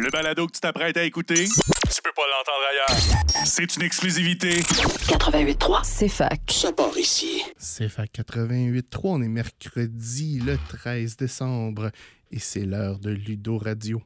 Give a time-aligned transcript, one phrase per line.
[0.00, 3.46] Le balado que tu t'apprêtes à écouter, tu peux pas l'entendre ailleurs.
[3.46, 4.60] C'est une exclusivité.
[4.60, 6.40] 88.3, c'est fac.
[6.50, 7.42] Ça part ici.
[7.58, 11.90] C'est FAC 88.3, on est mercredi le 13 décembre
[12.30, 14.02] et c'est l'heure de Ludo Radio.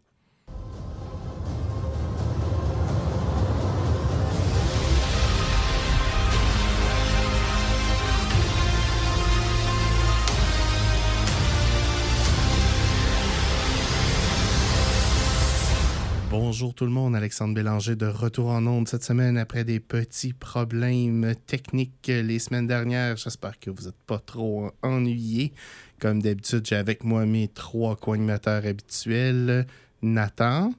[16.58, 20.32] Bonjour tout le monde, Alexandre Bélanger de retour en onde cette semaine après des petits
[20.32, 23.18] problèmes techniques les semaines dernières.
[23.18, 25.52] J'espère que vous n'êtes pas trop ennuyés.
[26.00, 29.66] Comme d'habitude, j'ai avec moi mes trois co-animateurs habituels.
[30.00, 30.72] Nathan,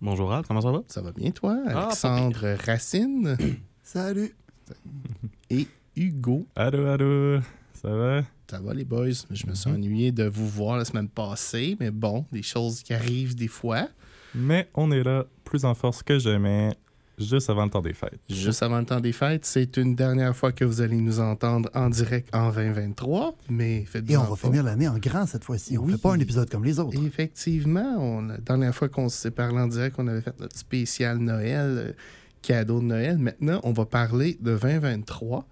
[0.00, 0.80] Bonjour Al, comment ça va?
[0.88, 1.54] ça va bien toi?
[1.66, 3.36] pas Alexandre Racine
[3.82, 4.34] Salut.
[5.50, 6.46] et Hugo.
[6.56, 7.40] Allô, allô,
[7.74, 8.22] ça va?
[8.50, 9.10] Ça va les boys?
[9.30, 12.94] Je me suis ennuyé de vous voir la semaine passée, mais bon, des choses qui
[12.94, 13.86] arrivent des fois.
[14.34, 16.70] Mais on est là, plus en force que jamais,
[17.18, 18.18] juste avant le temps des fêtes.
[18.28, 21.70] Juste avant le temps des fêtes, c'est une dernière fois que vous allez nous entendre
[21.74, 25.78] en direct en 2023, mais faites Et on va finir l'année en grand cette fois-ci.
[25.78, 25.92] On Oui.
[25.92, 26.98] fait pas un épisode comme les autres.
[27.04, 31.18] Effectivement, on, la dernière fois qu'on s'est parlé en direct, on avait fait notre spécial
[31.18, 31.92] Noël, euh,
[32.42, 33.18] cadeau de Noël.
[33.18, 35.46] Maintenant, on va parler de 2023.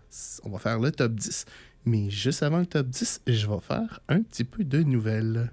[0.44, 1.44] On va faire le top 10.
[1.84, 5.50] Mais juste avant le top 10, je vais faire un petit peu de nouvelles.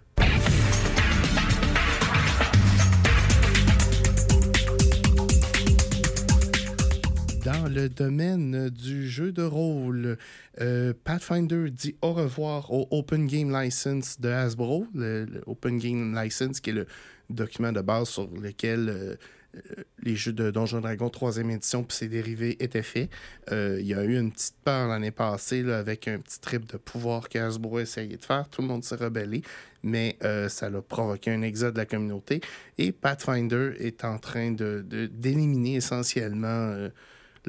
[7.80, 10.17] Le domaine du jeu de rôle,
[10.59, 16.59] euh, Pathfinder dit au revoir au Open Game License de Hasbro, le, Open Game License
[16.59, 16.88] qui est le
[17.30, 19.16] document de base sur lequel euh,
[19.55, 19.59] euh,
[20.03, 23.09] les jeux de Donjons Dragon 3e édition puis ses dérivés étaient faits.
[23.52, 27.30] Il y a eu une petite peur l'année passée avec un petit trip de pouvoir
[27.30, 28.47] que Hasbro a essayé de faire.
[28.49, 29.41] Tout le monde s'est rebellé,
[29.83, 30.17] mais
[30.49, 32.41] ça a provoqué un exode de la communauté.
[32.77, 36.89] Et Pathfinder est en train de- de- d'éliminer essentiellement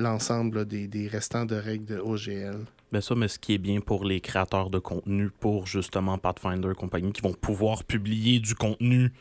[0.01, 2.65] l'ensemble des, des restants de règles de OGL.
[2.93, 6.73] Ben ça, mais ce qui est bien pour les créateurs de contenu, pour justement Pathfinder
[6.77, 9.13] compagnie, qui vont pouvoir publier du contenu.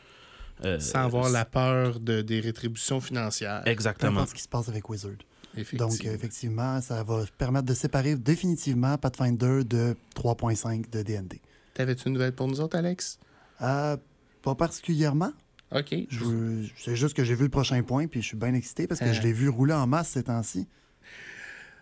[0.64, 3.62] euh, Sans avoir la peur de, des rétributions financières.
[3.66, 4.26] Exactement.
[4.26, 5.12] ce qui se passe avec Wizard.
[5.56, 5.88] Effectivement.
[5.88, 11.40] Donc, euh, effectivement, ça va permettre de séparer définitivement Pathfinder de 3.5 de D&D.
[11.74, 13.18] T'avais-tu une nouvelle pour nous autres, Alex?
[13.62, 13.96] Euh,
[14.42, 15.32] pas particulièrement.
[15.72, 15.94] OK.
[16.78, 19.06] C'est juste que j'ai vu le prochain point puis je suis bien excité parce que
[19.06, 19.12] Euh.
[19.12, 20.66] je l'ai vu rouler en masse ces temps-ci.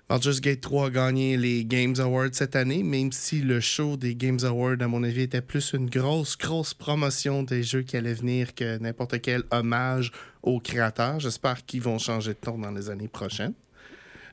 [0.09, 4.15] Baldur's Gate 3 a gagné les Games Awards cette année, même si le show des
[4.15, 8.15] Games Awards, à mon avis, était plus une grosse, grosse promotion des jeux qui allaient
[8.15, 10.11] venir que n'importe quel hommage
[10.43, 11.21] aux créateurs.
[11.21, 13.53] J'espère qu'ils vont changer de ton dans les années prochaines.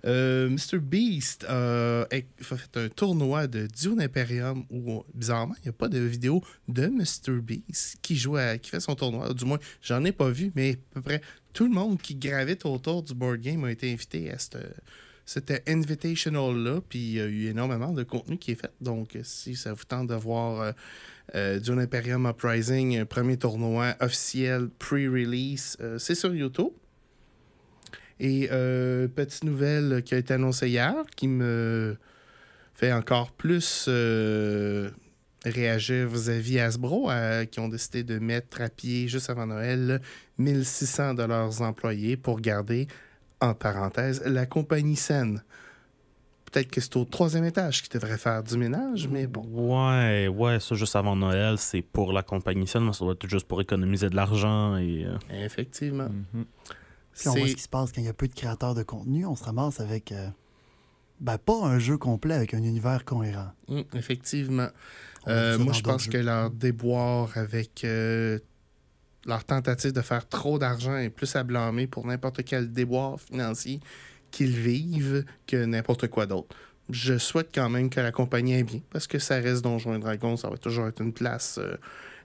[0.06, 0.80] Euh, Mr.
[0.80, 2.06] Beast a
[2.38, 6.88] fait un tournoi de Dune Imperium où, bizarrement, il n'y a pas de vidéo de
[6.88, 7.42] Mr.
[7.42, 9.34] Beast qui joue qui fait son tournoi.
[9.34, 11.22] Du moins, j'en ai pas vu, mais à peu près
[11.54, 14.58] tout le monde qui gravite autour du board game a été invité à cette,
[15.26, 18.72] c'était Invitational-là, puis il y a eu énormément de contenu qui est fait.
[18.82, 20.72] Donc, si ça vous tente de voir euh,
[21.34, 26.74] euh, Dune Imperium Uprising, premier tournoi officiel pre-release, c'est sur YouTube.
[28.20, 31.98] Et euh, petite nouvelle qui a été annoncée hier, qui me
[32.74, 34.90] fait encore plus euh,
[35.46, 40.02] réagir vis-à-vis Hasbro, euh, qui ont décidé de mettre à pied, juste avant Noël,
[40.38, 42.88] 1600 de leurs employés pour garder
[43.42, 45.44] en parenthèse, la compagnie saine.
[46.52, 49.44] Peut-être que c'est au troisième étage qui devrait faire du ménage, mais bon.
[49.52, 53.28] Ouais, ouais, ça juste avant Noël, c'est pour la compagnie seule, mais ça doit être
[53.28, 55.06] juste pour économiser de l'argent et.
[55.30, 56.08] Effectivement.
[56.34, 56.46] Mhm.
[57.16, 58.84] Puis on voit ce qui se passe quand il y a peu de créateurs de
[58.84, 59.26] contenu.
[59.26, 60.12] On se ramasse avec...
[60.12, 60.30] euh,
[61.20, 63.52] ben, pas un jeu complet avec un univers cohérent.
[63.68, 64.68] Mm, effectivement.
[65.28, 68.38] Euh, moi, je pense que leur déboire avec euh,
[69.26, 73.80] leur tentative de faire trop d'argent est plus à blâmer pour n'importe quel déboire financier
[74.30, 76.56] qu'ils vivent que n'importe quoi d'autre.
[76.90, 80.00] Je souhaite quand même que la compagnie aille bien parce que ça reste Donjons et
[80.00, 81.60] Dragons, ça va toujours être une place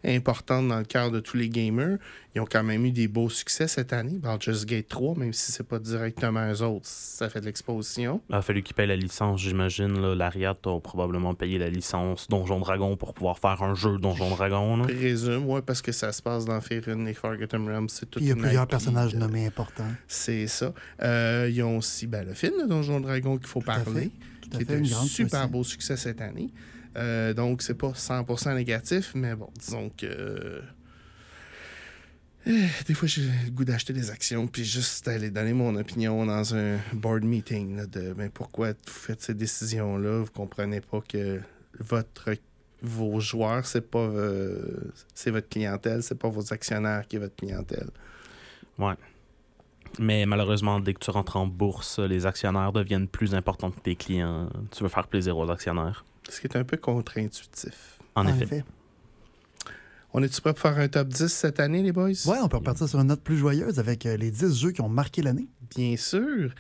[0.04, 1.98] importante dans le cœur de tous les gamers.
[2.34, 4.18] Ils ont quand même eu des beaux succès cette année.
[4.18, 8.20] Baldur's Gate 3, même si c'est pas directement eux autres, ça fait de l'exposition.
[8.30, 10.00] Il a fallu qu'ils payent la licence, j'imagine.
[10.00, 10.14] là.
[10.14, 14.76] L'Ariat a probablement payé la licence Donjon Dragon pour pouvoir faire un jeu Donjon Dragon.
[14.76, 14.84] là.
[14.84, 17.88] Présume, ouais, parce que ça se passe dans Faerun et Forgotten Realms.
[17.88, 19.90] C'est il y a plusieurs IP, personnages euh, nommés importants.
[20.06, 20.72] C'est ça.
[21.02, 24.10] Euh, ils ont aussi ben, le film de Donjon Dragon qu'il faut Tout parler,
[24.50, 26.50] qui est un super beau succès cette année.
[26.96, 30.06] Euh, donc, c'est pas 100% négatif, mais bon, disons que.
[30.06, 30.60] euh,
[32.46, 36.26] eh, Des fois, j'ai le goût d'acheter des actions, puis juste aller donner mon opinion
[36.26, 40.20] dans un board meeting de pourquoi vous faites ces décisions-là?
[40.20, 41.40] Vous comprenez pas que
[41.78, 42.30] votre
[42.82, 47.36] vos joueurs, c'est pas euh, c'est votre clientèle, c'est pas vos actionnaires qui est votre
[47.36, 47.90] clientèle.
[48.78, 48.94] Ouais.
[49.98, 53.96] Mais malheureusement, dès que tu rentres en bourse, les actionnaires deviennent plus importants que tes
[53.96, 54.48] clients.
[54.70, 56.04] Tu veux faire plaisir aux actionnaires.
[56.28, 57.98] Ce qui est un peu contre-intuitif.
[58.14, 58.64] En, effet.
[60.12, 62.08] On est-tu prêt pour faire un top 10 cette année, les boys?
[62.26, 64.80] Ouais, on peut repartir sur une note plus joyeuse avec euh, les 10 jeux qui
[64.80, 65.48] ont marqué l'année.
[65.74, 66.52] Bien sûr.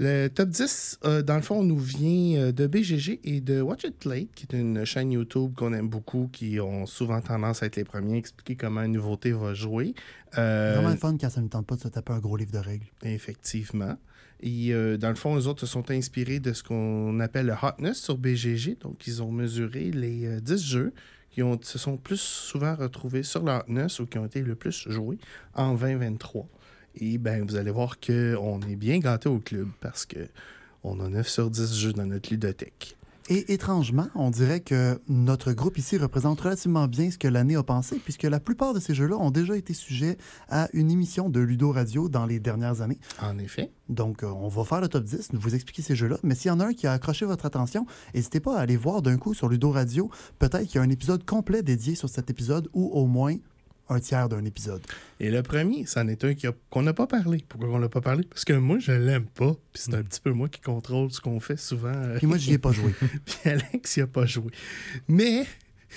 [0.00, 3.84] Le top 10, euh, dans le fond, nous vient euh, de BGG et de Watch
[3.84, 7.66] It Play, qui est une chaîne YouTube qu'on aime beaucoup, qui ont souvent tendance à
[7.66, 9.94] être les premiers à expliquer comment une nouveauté va jouer.
[10.36, 12.52] Euh, Vraiment le fun quand ça ne tente pas de se taper un gros livre
[12.52, 12.86] de règles.
[13.04, 13.96] Effectivement.
[14.40, 17.54] Et euh, dans le fond, eux autres se sont inspirés de ce qu'on appelle le
[17.60, 18.78] hotness sur BGG.
[18.80, 20.92] Donc, ils ont mesuré les euh, 10 jeux
[21.30, 24.54] qui ont, se sont plus souvent retrouvés sur le hotness ou qui ont été le
[24.54, 25.18] plus joués
[25.54, 26.46] en 2023.
[26.96, 30.28] Et ben, vous allez voir qu'on est bien gâté au club parce que
[30.82, 32.96] on a 9 sur 10 jeux dans notre ludothèque.
[33.30, 37.62] Et étrangement, on dirait que notre groupe ici représente relativement bien ce que l'année a
[37.62, 40.18] pensé, puisque la plupart de ces jeux-là ont déjà été sujets
[40.50, 42.98] à une émission de Ludo Radio dans les dernières années.
[43.22, 43.70] En effet.
[43.88, 46.18] Donc, euh, on va faire le top 10, vous expliquer ces jeux-là.
[46.22, 48.76] Mais s'il y en a un qui a accroché votre attention, n'hésitez pas à aller
[48.76, 50.10] voir d'un coup sur Ludo Radio.
[50.38, 53.36] Peut-être qu'il y a un épisode complet dédié sur cet épisode ou au moins
[53.88, 54.82] un tiers d'un épisode.
[55.20, 56.32] Et le premier, c'en est un
[56.70, 57.44] qu'on n'a pas parlé.
[57.48, 58.24] Pourquoi on l'a pas parlé?
[58.24, 59.52] Parce que moi, je l'aime pas.
[59.72, 61.92] Puis c'est un petit peu moi qui contrôle ce qu'on fait souvent.
[61.92, 62.94] euh, Puis moi, j'y ai pas joué.
[63.26, 64.50] Puis Alex, il a pas joué.
[65.08, 65.46] Mais.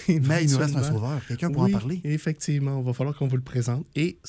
[0.08, 1.20] Mais il nous reste un sauveur.
[1.28, 2.02] Quelqu'un pour Oui, en parler.
[2.04, 3.86] Effectivement, il va falloir qu'on vous le présente.
[3.96, 4.20] Et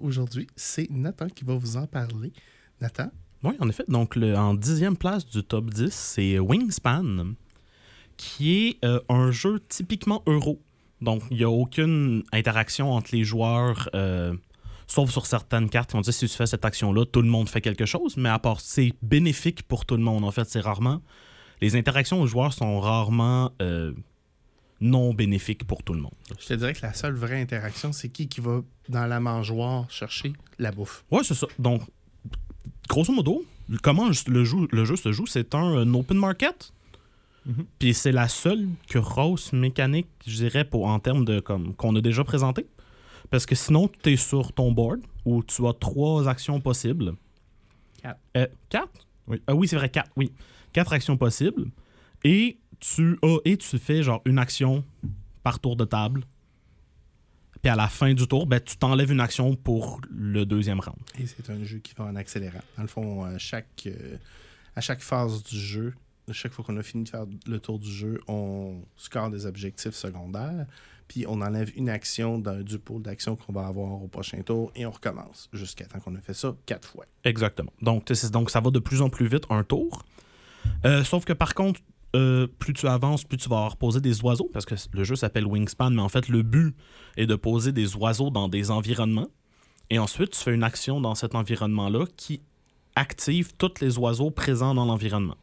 [0.00, 2.32] aujourd'hui, c'est Nathan qui va vous en parler.
[2.80, 3.10] Nathan?
[3.42, 3.84] Oui, en effet.
[3.88, 7.34] Donc, le- en dixième place du top 10, c'est Wingspan,
[8.16, 10.60] qui est euh, un jeu typiquement euro.
[11.00, 14.34] Donc, il n'y a aucune interaction entre les joueurs, euh,
[14.86, 15.94] sauf sur certaines cartes.
[15.94, 18.38] On dit si tu fais cette action-là, tout le monde fait quelque chose, mais à
[18.38, 20.24] part, c'est bénéfique pour tout le monde.
[20.24, 21.02] En fait, c'est rarement.
[21.60, 23.92] Les interactions aux joueurs sont rarement euh,
[24.80, 26.14] non bénéfiques pour tout le monde.
[26.38, 29.90] Je te dirais que la seule vraie interaction, c'est qui qui va dans la mangeoire
[29.90, 31.04] chercher la bouffe.
[31.10, 31.46] Ouais, c'est ça.
[31.58, 31.82] Donc,
[32.88, 33.44] grosso modo,
[33.82, 36.72] comment le jeu, le jeu se joue, c'est un, un open market.
[37.46, 37.66] Mhm.
[37.78, 42.00] Puis c'est la seule grosse mécanique, je dirais, pour, en termes de comme qu'on a
[42.00, 42.66] déjà présenté.
[43.30, 47.14] Parce que sinon, tu es sur ton board où tu as trois actions possibles.
[48.02, 48.20] Quatre.
[48.36, 49.06] Euh, quatre?
[49.26, 49.42] Oui.
[49.46, 50.32] Ah oui, c'est vrai, quatre, oui.
[50.72, 51.70] Quatre actions possibles.
[52.22, 54.84] Et tu as et tu fais genre une action
[55.42, 56.24] par tour de table.
[57.62, 60.98] Puis à la fin du tour, ben, tu t'enlèves une action pour le deuxième round.
[61.18, 62.60] Et c'est un jeu qui va en accélérant.
[62.76, 64.18] Dans le fond, à chaque, euh,
[64.76, 65.94] à chaque phase du jeu,
[66.32, 69.94] chaque fois qu'on a fini de faire le tour du jeu, on score des objectifs
[69.94, 70.66] secondaires,
[71.08, 74.72] puis on enlève une action d'un, du pool d'actions qu'on va avoir au prochain tour
[74.74, 77.04] et on recommence jusqu'à temps qu'on a fait ça quatre fois.
[77.24, 77.72] Exactement.
[77.82, 80.02] Donc, ça va de plus en plus vite un tour.
[80.86, 81.80] Euh, sauf que par contre,
[82.16, 85.46] euh, plus tu avances, plus tu vas posé des oiseaux, parce que le jeu s'appelle
[85.46, 86.74] Wingspan, mais en fait, le but
[87.16, 89.28] est de poser des oiseaux dans des environnements.
[89.90, 92.40] Et ensuite, tu fais une action dans cet environnement-là qui
[92.96, 95.36] active tous les oiseaux présents dans l'environnement.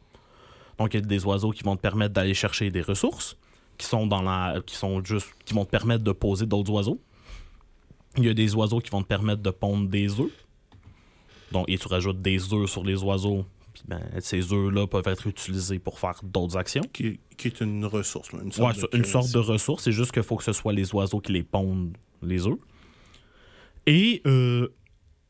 [0.78, 3.36] Donc, il y a des oiseaux qui vont te permettre d'aller chercher des ressources,
[3.78, 7.00] qui sont dans la, qui sont juste, qui vont te permettre de poser d'autres oiseaux.
[8.16, 10.30] Il y a des oiseaux qui vont te permettre de pondre des œufs.
[11.50, 13.44] Donc, et tu rajoutes des œufs sur les oiseaux.
[13.74, 16.82] Puis ben, ces œufs-là peuvent être utilisés pour faire d'autres actions.
[16.92, 19.84] Qui, qui est une ressource, une Ouais, sorte, ça, de, une sorte de ressource.
[19.84, 22.58] C'est juste qu'il faut que ce soit les oiseaux qui les pondent, les œufs.
[23.86, 24.68] Et euh,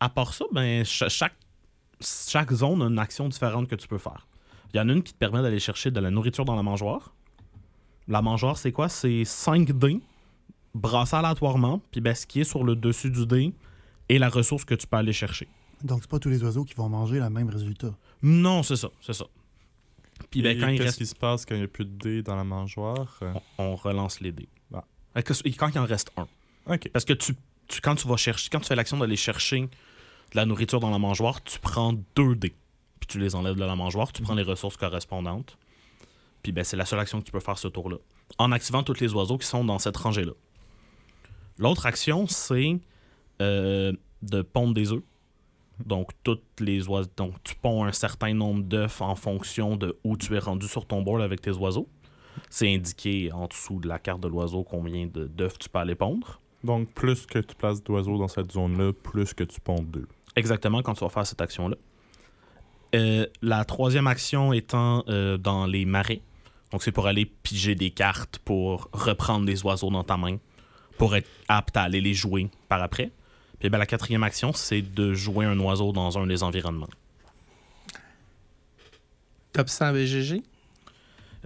[0.01, 1.37] à part ça, ben, cha- chaque,
[2.01, 4.27] chaque zone a une action différente que tu peux faire.
[4.73, 6.63] Il y en a une qui te permet d'aller chercher de la nourriture dans la
[6.63, 7.15] mangeoire.
[8.09, 8.89] La mangeoire, c'est quoi?
[8.89, 10.01] C'est 5 dés
[10.75, 11.81] brassés aléatoirement.
[11.91, 13.53] Puis ben, ce qui est sur le dessus du dé
[14.09, 15.47] est la ressource que tu peux aller chercher.
[15.83, 17.95] Donc, c'est pas tous les oiseaux qui vont manger le même résultat.
[18.23, 19.25] Non, c'est ça, c'est ça.
[20.31, 21.85] Puis ben, Et quand il qu'est-ce reste qui se passe quand il n'y a plus
[21.85, 23.21] de dés dans la mangeoire?
[23.59, 24.49] On, on relance les dés.
[24.73, 24.85] Ah.
[25.17, 26.27] Et Quand il en reste un.
[26.73, 26.89] OK.
[26.93, 27.35] Parce que tu,
[27.69, 29.69] tu- quand tu vas chercher, quand tu fais l'action d'aller chercher de
[30.37, 32.55] la nourriture dans la mangeoire, tu prends deux dés.
[33.03, 35.59] Puis tu les enlèves de la mangeoire, tu prends les ressources correspondantes.
[36.45, 37.97] Puis ben, c'est la seule action que tu peux faire ce tour-là.
[38.39, 40.31] En activant tous les oiseaux qui sont dans cette rangée-là.
[41.59, 42.79] L'autre action, c'est
[43.41, 43.93] euh,
[44.23, 45.03] de pondre des œufs.
[45.85, 47.11] Donc, toutes les oiseaux.
[47.17, 50.87] Donc, tu ponds un certain nombre d'œufs en fonction de où tu es rendu sur
[50.87, 51.89] ton board avec tes oiseaux.
[52.51, 56.41] C'est indiqué en dessous de la carte de l'oiseau combien d'œufs tu peux aller pondre.
[56.63, 60.07] Donc, plus que tu places d'oiseaux dans cette zone-là, plus que tu ponds d'eux.
[60.37, 61.77] Exactement quand tu vas faire cette action-là.
[62.95, 66.21] Euh, la troisième action étant euh, dans les marais.
[66.73, 70.39] Donc, c'est pour aller piger des cartes pour reprendre des oiseaux dans ta main
[70.99, 73.11] pour être apte à aller les jouer par après.
[73.59, 76.89] Puis ben, la quatrième action, c'est de jouer un oiseau dans un des environnements.
[79.53, 80.43] Top 100 BGG?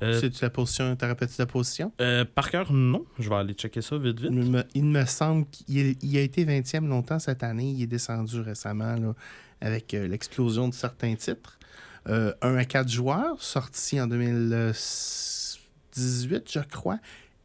[0.02, 1.92] Euh, C'est-tu la position, répété la position?
[2.00, 3.06] euh, par cœur, non.
[3.18, 4.30] Je vais aller checker ça vite, vite.
[4.32, 7.70] Il me, il me semble qu'il il a été 20e longtemps cette année.
[7.70, 9.14] Il est descendu récemment là,
[9.60, 11.58] avec euh, l'explosion de certains titres.
[12.08, 17.00] 1 à 4 joueurs, sorti en 2018, je crois.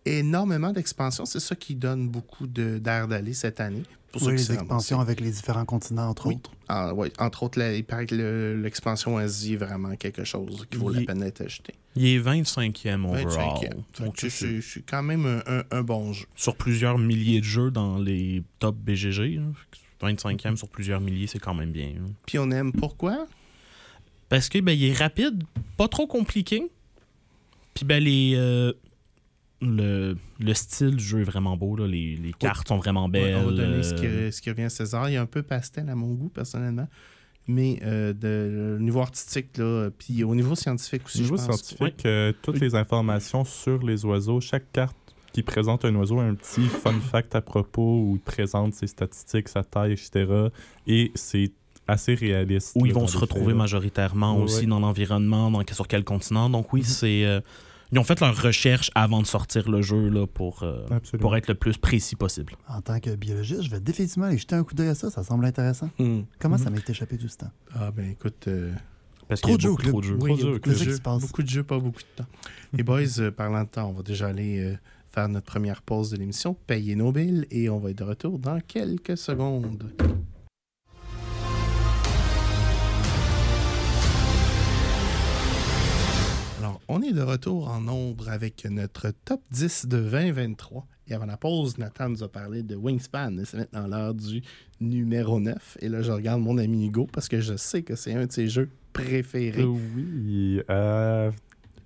[0.06, 1.26] Énormément d'expansions.
[1.26, 3.84] C'est ça qui donne beaucoup d'air d'aller cette année.
[4.12, 6.36] Pour Oui, les expansions avec les différents continents, entre Oui.
[6.36, 6.52] autres.
[6.68, 10.78] Ah, ouais, entre autres, il paraît que le- l'expansion Asie est vraiment quelque chose qui
[10.78, 11.74] vaut la peine d'être acheté.
[11.96, 13.26] Il est 25e overall.
[13.30, 13.84] 25e.
[13.94, 16.26] Fait Donc, que c'est- quand même un, un- un bon jeu.
[16.36, 19.38] sur plusieurs milliers de jeux dans les top BGG.
[19.38, 19.54] hein.
[20.02, 21.94] 25e sur plusieurs milliers, c'est quand même bien.
[21.98, 22.10] hein.
[22.26, 23.28] Puis on aime pourquoi?
[24.28, 25.44] Parce que ben, il est rapide,
[25.78, 26.70] pas trop compliqué.
[27.74, 28.74] Puis ben les euh,
[29.62, 31.76] le, le style du jeu est vraiment beau.
[31.76, 31.88] Là.
[31.88, 33.36] Les, les cartes sont vraiment belles.
[33.36, 35.10] on va donner ce euh, qui, ce qui revient à César.
[35.10, 36.88] Il y a un peu pastel à mon goût, personnellement.
[37.48, 41.46] Mais euh, de, au niveau artistique, là, puis au niveau scientifique aussi, Au niveau je
[41.48, 41.62] pense.
[41.64, 44.96] scientifique, euh, toutes les informations sur les oiseaux, chaque carte
[45.34, 48.88] qui présente un oiseau a un petit fun fact à propos où il présente ses
[48.88, 50.26] statistiques, sa taille, etc.
[50.88, 51.52] Et c'est
[51.88, 52.74] assez réaliste.
[52.76, 53.60] où ils vont se retrouver là.
[53.60, 54.66] majoritairement Ouais, aussi ouais.
[54.68, 56.50] dans l'environnement, dans, sur quel continent.
[56.50, 57.26] Donc oui, c'est...
[57.26, 57.42] euh,
[57.92, 60.86] ils ont fait leur recherche avant de sortir le jeu là, pour, euh,
[61.20, 62.54] pour être le plus précis possible.
[62.68, 65.10] En tant que biologiste, je vais définitivement aller jeter un coup d'œil à ça.
[65.10, 65.90] Ça semble intéressant.
[66.00, 66.22] Hmm.
[66.40, 66.64] Comment Mhm.
[66.64, 67.52] ça m'est échappé tout ce temps?
[67.76, 68.46] Ah, ben écoute.
[68.48, 68.74] euh,
[69.28, 70.18] Parce Trop de jeux, trop de jeux.
[70.20, 70.70] oui, de beaucoup
[71.42, 72.26] de jeux, pas beaucoup de temps.
[72.74, 74.76] Les boys, euh, parlant de temps, on va déjà aller euh,
[75.10, 78.40] faire notre première pause de l'émission, payer nos billes, et on va être de retour
[78.40, 79.90] dans quelques secondes.
[86.92, 90.86] On est de retour en nombre avec notre top 10 de 2023.
[91.08, 93.34] Et avant la pause, Nathan nous a parlé de Wingspan.
[93.46, 94.42] C'est maintenant l'heure du
[94.82, 95.78] numéro 9.
[95.80, 98.32] Et là, je regarde mon ami Hugo parce que je sais que c'est un de
[98.34, 99.62] ses jeux préférés.
[99.62, 100.62] Euh, oui.
[100.70, 101.32] euh,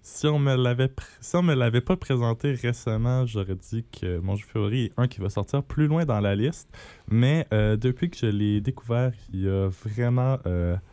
[0.02, 0.90] si on me l'avait
[1.36, 5.30] me l'avait pas présenté récemment, j'aurais dit que mon jeu favori est un qui va
[5.30, 6.68] sortir plus loin dans la liste.
[7.12, 10.40] Mais euh, depuis que je l'ai découvert, il a vraiment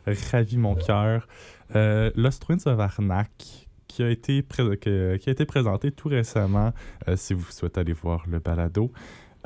[0.06, 1.26] ravi mon cœur.
[1.74, 3.61] Lost Winds of Arnak,
[3.92, 6.72] qui a été, qui a été présenté tout récemment,
[7.08, 8.90] euh, si vous souhaitez aller voir le balado,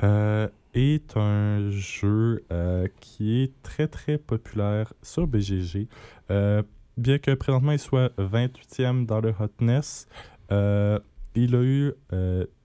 [0.03, 5.87] euh, est un jeu euh, qui est très très populaire sur BGG.
[6.29, 10.07] Bien que présentement il soit 28e dans le hotness,
[10.49, 11.93] il a eu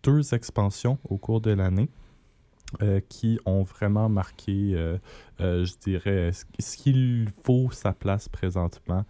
[0.02, 1.90] deux expansions au cours de l'année
[3.10, 4.74] qui ont vraiment marqué,
[5.38, 9.04] je dirais, ce qu'il faut sa place présentement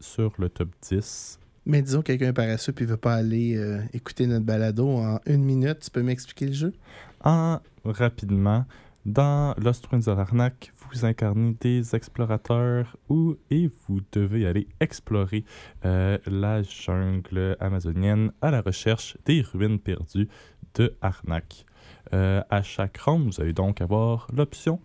[0.00, 1.38] sur le top 10.
[1.66, 5.20] Mais disons que quelqu'un est paresseux et veut pas aller euh, écouter notre balado en
[5.26, 5.80] une minute.
[5.80, 6.72] Tu peux m'expliquer le jeu?
[7.24, 8.66] En rapidement,
[9.06, 15.44] dans Lost Winds of Arnak, vous incarnez des explorateurs où, et vous devez aller explorer
[15.84, 20.28] euh, la jungle amazonienne à la recherche des ruines perdues
[20.74, 21.64] de Arnak.
[22.12, 24.80] Euh, à chaque round, vous allez donc avoir l'option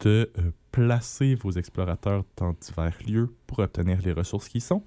[0.00, 4.82] de euh, placer vos explorateurs dans divers lieux pour obtenir les ressources qui sont,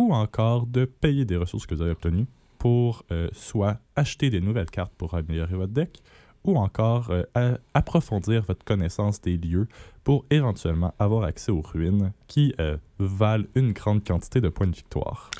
[0.00, 2.26] ou encore de payer des ressources que vous avez obtenues
[2.58, 6.02] pour euh, soit acheter des nouvelles cartes pour améliorer votre deck,
[6.42, 9.68] ou encore euh, approfondir votre connaissance des lieux
[10.02, 14.74] pour éventuellement avoir accès aux ruines qui euh, valent une grande quantité de points de
[14.74, 15.30] victoire.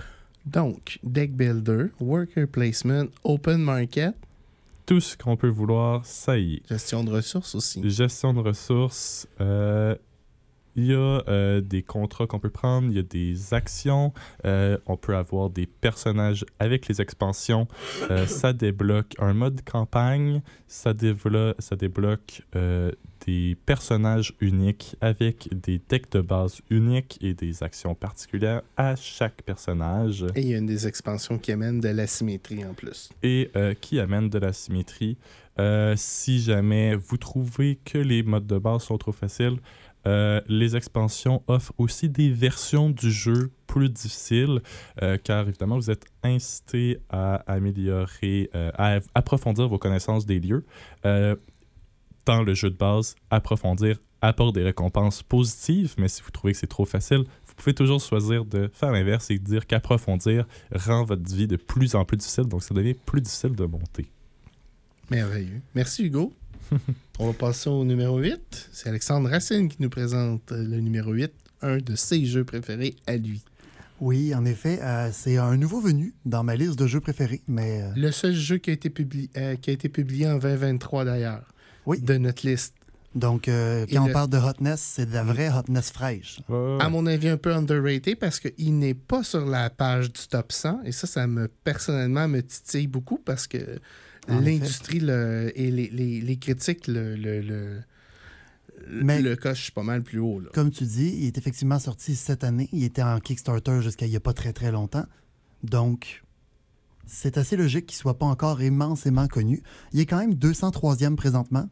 [0.45, 4.14] Donc, deck builder, worker placement, open market,
[4.85, 6.69] Tout ce qu'on peut vouloir, ça y est.
[6.69, 7.81] gestion de ressources aussi.
[7.88, 9.95] Gestion de ressources, euh,
[10.77, 14.12] il y a euh, des contrats qu'on peut prendre, il y a des actions,
[14.45, 17.67] euh, on peut avoir des personnages avec les expansions,
[18.11, 22.43] euh, ça débloque un mode campagne, ça, dévelo- ça débloque
[23.27, 29.43] des personnages uniques avec des decks de base uniques et des actions particulières à chaque
[29.43, 33.11] personnage Et il y a une des expansions qui amène de l'asymétrie en plus.
[33.23, 33.50] et
[33.81, 35.19] qui amène de la symétrie.
[35.97, 39.59] Si jamais vous trouvez que les modes de base sont trop faciles,
[40.07, 44.61] euh, les expansions offrent aussi des versions du jeu plus difficiles,
[45.02, 50.64] euh, car évidemment, vous êtes incité à améliorer, euh, à approfondir vos connaissances des lieux.
[52.26, 56.59] Dans le jeu de base, approfondir apporte des récompenses positives, mais si vous trouvez que
[56.59, 61.35] c'est trop facile, vous pouvez toujours choisir de faire l'inverse et dire qu'approfondir rend votre
[61.35, 64.11] vie de plus en plus difficile, donc ça devient plus difficile de monter.
[65.11, 65.62] Merveilleux.
[65.75, 66.33] Merci Hugo.
[67.19, 68.69] On va passer au numéro 8.
[68.73, 71.31] C'est Alexandre Racine qui nous présente euh, le numéro 8,
[71.62, 73.43] un de ses jeux préférés à lui.
[74.00, 77.83] Oui, en effet, euh, c'est un nouveau venu dans ma liste de jeux préférés, mais
[77.83, 79.29] euh, Le seul jeu qui a été, publié
[79.61, 81.45] qui a été publié en 2023 d'ailleurs,
[81.85, 82.75] oui, de notre liste.
[83.15, 86.41] Donc, euh, Et quand on le- parle de hotness, c'est de la vraie hotness fraîche.
[86.79, 90.53] À mon avis, un peu underrated parce qu'il n'est pas sur la page du top
[90.53, 90.83] 100.
[90.85, 93.59] Et ça, ça me personnellement me titille beaucoup parce que
[94.29, 97.81] l'industrie le- et les, les- les critiques le, le, le,
[98.89, 100.41] Mais- le cochent pas mal plus haut.
[100.41, 100.49] Là.
[100.55, 102.69] Comme tu dis, il est effectivement sorti cette année.
[102.73, 105.05] Il était en Kickstarter jusqu'à il n'y a pas très très longtemps.
[105.62, 106.23] Donc,
[107.07, 109.62] c'est assez logique qu'il ne soit pas encore immensément connu.
[109.93, 111.69] Il est quand même 203e présentement,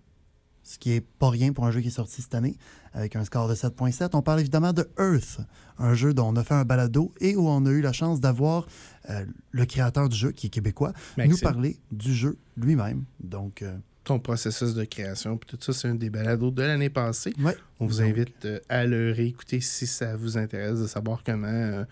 [0.69, 2.59] ce qui est pas rien pour un jeu qui est sorti cette année,
[2.93, 4.11] avec un score de 7.7.
[4.13, 5.41] On parle évidemment de Earth,
[5.79, 8.21] un jeu dont on a fait un balado et où on a eu la chance
[8.21, 8.67] d'avoir
[9.09, 13.05] euh, le créateur du jeu, qui est québécois, Maxime, nous parler du jeu lui-même.
[13.19, 16.91] Donc, euh, ton processus de création, puis tout ça, c'est un des balados de l'année
[16.91, 17.33] passée.
[17.43, 17.57] ouais.
[17.81, 21.85] On vous Donc, invite euh, à le réécouter si ça vous intéresse de savoir comment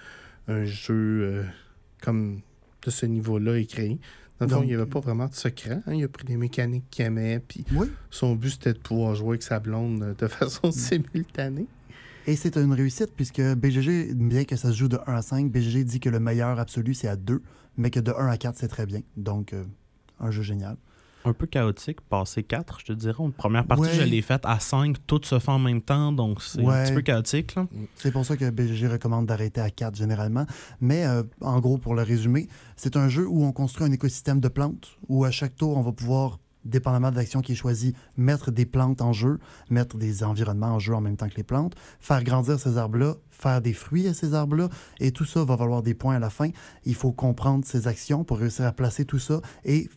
[0.49, 1.47] un jeu
[2.03, 2.43] comme
[2.85, 3.99] de ce niveau-là est créé.
[4.39, 5.81] Dans le fond, Donc, il n'y avait pas vraiment de secret.
[5.87, 5.93] hein.
[5.95, 7.87] Il a pris des mécaniques qu'il aimait, puis Oui.
[8.11, 11.67] son but, c'était de pouvoir jouer avec sa blonde euh, de façon simultanée.
[12.27, 15.51] Et c'est une réussite puisque BGG, bien que ça se joue de 1 à 5,
[15.51, 17.41] BGG dit que le meilleur absolu c'est à 2,
[17.77, 19.01] mais que de 1 à 4 c'est très bien.
[19.17, 19.65] Donc, euh,
[20.21, 20.77] un jeu génial.
[21.27, 23.15] Un peu chaotique, passé 4, je te dirais.
[23.25, 23.95] Une première partie, Ouais.
[23.95, 26.75] je l'ai faite à 5, tout se fait en même temps, donc c'est Ouais.
[26.75, 27.57] un petit peu chaotique.
[27.97, 30.47] C'est pour ça que BGG recommande d'arrêter à 4 généralement.
[30.81, 34.39] Mais euh, en gros, pour le résumer, c'est un jeu où on construit un écosystème
[34.39, 37.95] de plantes, où à chaque tour, on va pouvoir, dépendamment de l'action qui est choisie,
[38.17, 39.39] mettre des plantes en jeu,
[39.71, 43.15] mettre des environnements en jeu en même temps que les plantes, faire grandir ces arbres-là,
[43.31, 44.69] faire des fruits à ces arbres-là,
[45.01, 46.51] et tout ça va valoir des points à la fin.
[46.85, 49.89] Il faut comprendre ces actions pour réussir à placer tout ça et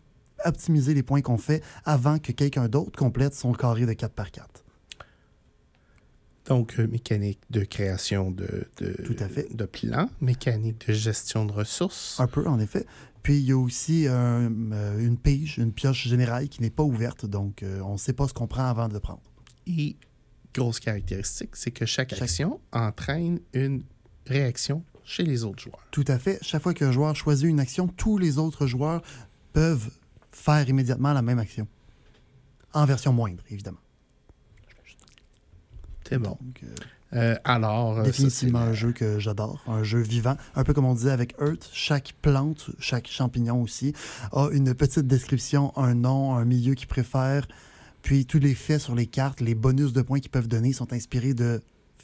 [0.46, 4.32] optimiser les points qu'on fait avant que quelqu'un d'autre complète son carré de 4 par
[4.32, 4.64] 4.
[6.46, 9.54] Donc, euh, mécanique de création de, de, Tout à fait.
[9.56, 12.20] de plans, mécanique de gestion de ressources.
[12.20, 12.86] Un peu, en effet.
[13.22, 14.50] Puis, il y a aussi euh,
[15.00, 18.28] une pige, une pioche générale qui n'est pas ouverte, donc euh, on ne sait pas
[18.28, 19.22] ce qu'on prend avant de le prendre.
[19.68, 19.96] Et
[20.56, 23.84] grosse caractéristique, c'est que chaque, Chaque- action entraîne une
[24.26, 25.86] réaction chez les autres joueurs.
[25.92, 26.40] Tout à fait.
[26.42, 29.04] Chaque fois qu'un joueur choisit une action, tous les autres joueurs
[29.54, 29.92] peuvent
[30.40, 31.68] faire immédiatement la même action.
[32.74, 33.80] En version moindre, évidemment.
[36.08, 36.38] C'est bon.
[36.42, 36.68] Donc, euh,
[37.14, 40.38] Euh, alors, euh, ça, définitivement un jeu que j'adore, un jeu vivant.
[40.56, 43.94] Un peu comme on disait avec Earth, chaque plante, chaque champignon aussi,
[44.32, 47.48] a une petite description, un nom, un milieu qu'il préfère.
[48.04, 50.94] Puis tous les faits sur les cartes, les bonus de points qu'ils peuvent donner sont
[50.94, 51.62] inspirés de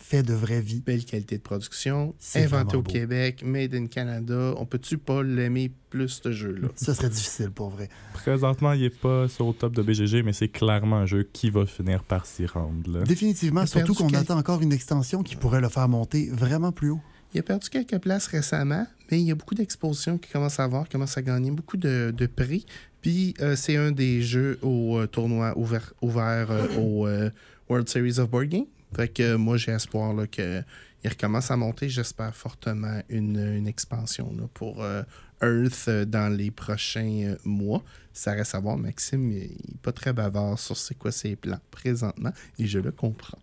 [0.08, 0.82] faits de vraie vie.
[0.86, 2.92] belle qualité de production, C'est inventé au beau.
[2.92, 4.54] Québec, made in Canada.
[4.58, 6.68] On peut-tu pas l'aimer plus, ce jeu-là?
[6.76, 7.90] Ce serait difficile pour vrai.
[8.14, 11.50] Présentement, il n'est pas sur le top de BGG, mais c'est clairement un jeu qui
[11.50, 13.00] va finir par s'y rendre.
[13.00, 13.04] là.
[13.04, 16.92] Définitivement, surtout qu'on quel- attend encore une extension qui pourrait le faire monter vraiment plus
[16.92, 17.02] haut.
[17.34, 20.64] Il a perdu quelques places récemment, mais il y a beaucoup d'expositions qui commencent à
[20.66, 22.66] avoir, commencent à gagner beaucoup de, de prix.
[23.02, 27.30] Puis euh, c'est un des jeux au euh, tournoi ouvert, ouvert euh, au euh,
[27.70, 28.66] World Series of Board Game.
[28.96, 30.64] Fait que euh, moi, j'ai espoir là, qu'il
[31.04, 31.90] recommence à monter.
[31.90, 35.04] J'espère fortement une, une expansion là, pour euh,
[35.42, 37.84] Earth euh, dans les prochains mois.
[38.14, 38.78] Ça reste à voir.
[38.78, 42.92] Maxime, il n'est pas très bavard sur c'est quoi ses plans présentement et je le
[42.92, 43.40] comprends.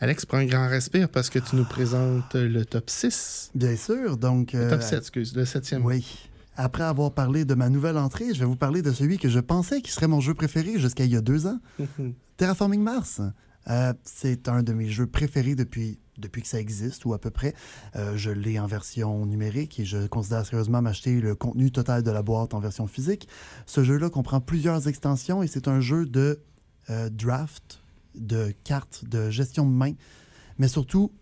[0.00, 3.52] Alex, prends un grand respire parce que tu nous présentes le top 6.
[3.54, 4.52] Bien sûr, donc...
[4.52, 5.86] Le top 7, excuse, le septième.
[5.86, 6.28] Oui.
[6.56, 9.40] Après avoir parlé de ma nouvelle entrée, je vais vous parler de celui que je
[9.40, 11.60] pensais qui serait mon jeu préféré jusqu'à il y a deux ans,
[12.36, 13.22] Terraforming Mars.
[13.68, 17.30] Euh, c'est un de mes jeux préférés depuis, depuis que ça existe, ou à peu
[17.30, 17.54] près.
[17.96, 22.10] Euh, je l'ai en version numérique et je considère sérieusement m'acheter le contenu total de
[22.10, 23.28] la boîte en version physique.
[23.66, 26.40] Ce jeu-là comprend plusieurs extensions et c'est un jeu de
[26.90, 27.82] euh, draft,
[28.14, 29.92] de cartes, de gestion de main,
[30.58, 31.12] mais surtout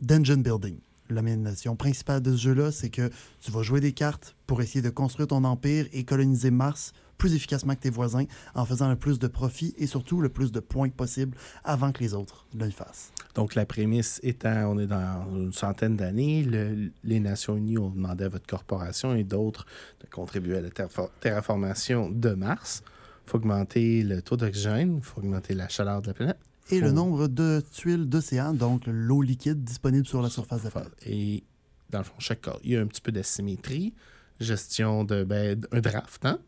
[0.00, 0.78] d'engine building.
[1.12, 4.90] L'amélioration principale de ce jeu-là, c'est que tu vas jouer des cartes pour essayer de
[4.90, 9.20] construire ton empire et coloniser Mars plus efficacement que tes voisins en faisant le plus
[9.20, 13.12] de profit et surtout le plus de points possible avant que les autres le fassent.
[13.36, 17.90] Donc, la prémisse étant, on est dans une centaine d'années, le- les Nations Unies ont
[17.90, 19.66] demandé à votre corporation et d'autres
[20.00, 22.82] de contribuer à la terrafor- terraformation de Mars.
[23.26, 26.38] Il faut augmenter le taux d'oxygène, il faut augmenter la chaleur de la planète.
[26.70, 30.64] Et Faut- le nombre de tuiles d'océan, donc l'eau liquide disponible sur la surface de
[30.66, 30.92] la planète.
[31.06, 31.42] Et
[31.90, 33.92] dans le fond, chaque corps, il y a un petit peu d'asymétrie,
[34.40, 36.38] gestion de ben, un draft, hein?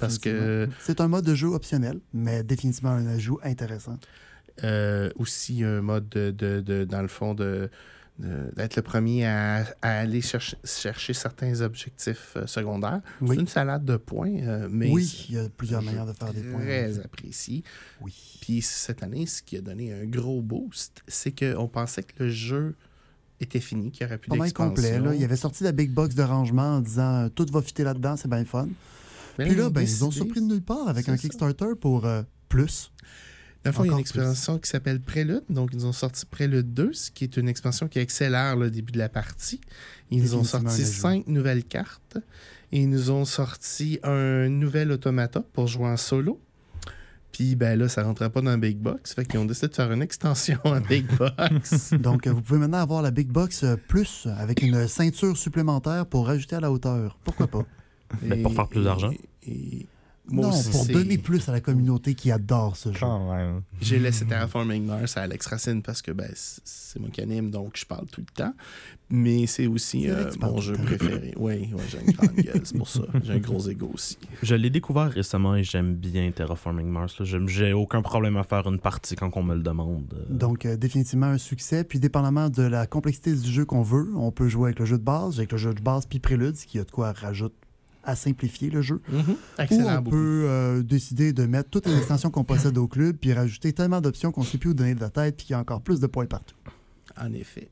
[0.00, 0.68] Parce que.
[0.80, 3.98] C'est un mode de jeu optionnel, mais définitivement un ajout intéressant.
[4.64, 7.70] euh, aussi un mode de, de- de- dans le fond de-
[8.18, 13.00] d'être le premier à, à aller chercher, chercher certains objectifs euh, secondaires.
[13.20, 13.36] Oui.
[13.36, 16.32] C'est une salade de points, euh, mais Oui, il y a plusieurs manières de faire
[16.32, 16.60] des points.
[16.60, 17.62] très apprécié.
[18.00, 18.12] Oui.
[18.40, 22.30] Puis cette année, ce qui a donné un gros boost, c'est qu'on pensait que le
[22.30, 22.74] jeu
[23.40, 24.82] était fini, qu'il n'y aurait plus mal complet.
[24.82, 25.10] d'expansion.
[25.10, 25.14] Là.
[25.14, 28.16] Il avait sorti la big box de rangement en disant euh, tout va fitter là-dedans,
[28.16, 28.68] c'est bien le fun.
[29.38, 31.22] Mais Puis là, ben, ils ont surpris de nulle part avec un ça.
[31.22, 32.08] Kickstarter pour
[32.48, 32.90] plus.
[33.64, 35.42] Dans le fond, il y a une expansion qui s'appelle Prélude.
[35.50, 38.70] Donc, ils nous ont sorti Prélude 2, ce qui est une expansion qui accélère le
[38.70, 39.60] début de la partie.
[40.10, 42.18] Ils nous ont sorti cinq nouvelles cartes.
[42.70, 46.40] Et ils nous ont sorti un nouvel automata pour jouer en solo.
[47.32, 49.14] Puis, ben là, ça rentrait pas dans un Big Box.
[49.14, 51.92] Fait qu'ils ont décidé de faire une extension en Big Box.
[51.94, 56.26] Donc, vous pouvez maintenant avoir la Big Box euh, Plus avec une ceinture supplémentaire pour
[56.26, 57.18] rajouter à la hauteur.
[57.24, 57.64] Pourquoi pas?
[58.22, 59.10] Ben, pour faire plus d'argent.
[59.46, 59.86] Et
[60.30, 62.98] moi non, aussi, pour donner plus à la communauté qui adore ce jeu.
[63.00, 63.62] Quand même.
[63.80, 67.76] J'ai laissé Terraforming Mars à Alex Racine parce que ben, c'est moi qui anime, donc
[67.76, 68.54] je parle tout le temps.
[69.10, 71.32] Mais c'est aussi euh, mon jeu préféré.
[71.36, 73.00] Oui, ouais, j'ai une grande gueule, c'est pour ça.
[73.24, 74.18] J'ai un gros ego aussi.
[74.42, 77.22] Je l'ai découvert récemment et j'aime bien Terraforming Mars.
[77.22, 80.26] J'ai aucun problème à faire une partie quand on me le demande.
[80.28, 81.84] Donc, euh, définitivement un succès.
[81.84, 84.98] Puis, dépendamment de la complexité du jeu qu'on veut, on peut jouer avec le jeu
[84.98, 87.54] de base, avec le jeu de base, puis Prélude, ce qui a de quoi rajouter
[88.08, 89.00] à simplifier le jeu.
[89.12, 89.16] Ou
[89.62, 90.16] Excellent, on beaucoup.
[90.16, 94.00] peut euh, décider de mettre toutes les extensions qu'on possède au club, puis rajouter tellement
[94.00, 95.82] d'options qu'on ne sait plus où donner de la tête, puis qu'il y a encore
[95.82, 96.56] plus de points partout.
[97.20, 97.68] En effet.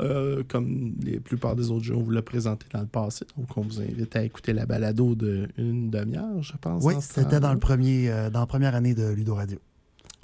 [0.00, 3.24] Euh, comme la plupart des autres jeux, on vous l'a présenté dans le passé.
[3.38, 6.82] Donc, on vous invite à écouter la balado d'une demi-heure, je pense.
[6.84, 7.54] Oui, c'était dans temps-là.
[7.54, 9.58] le premier, euh, dans la première année de Ludo Radio.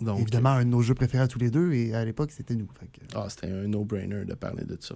[0.00, 2.54] Donc, Évidemment, un de nos jeux préférés à tous les deux, et à l'époque, c'était
[2.56, 2.66] nous.
[2.66, 4.94] Que, Ah, c'était un no-brainer de parler de ça.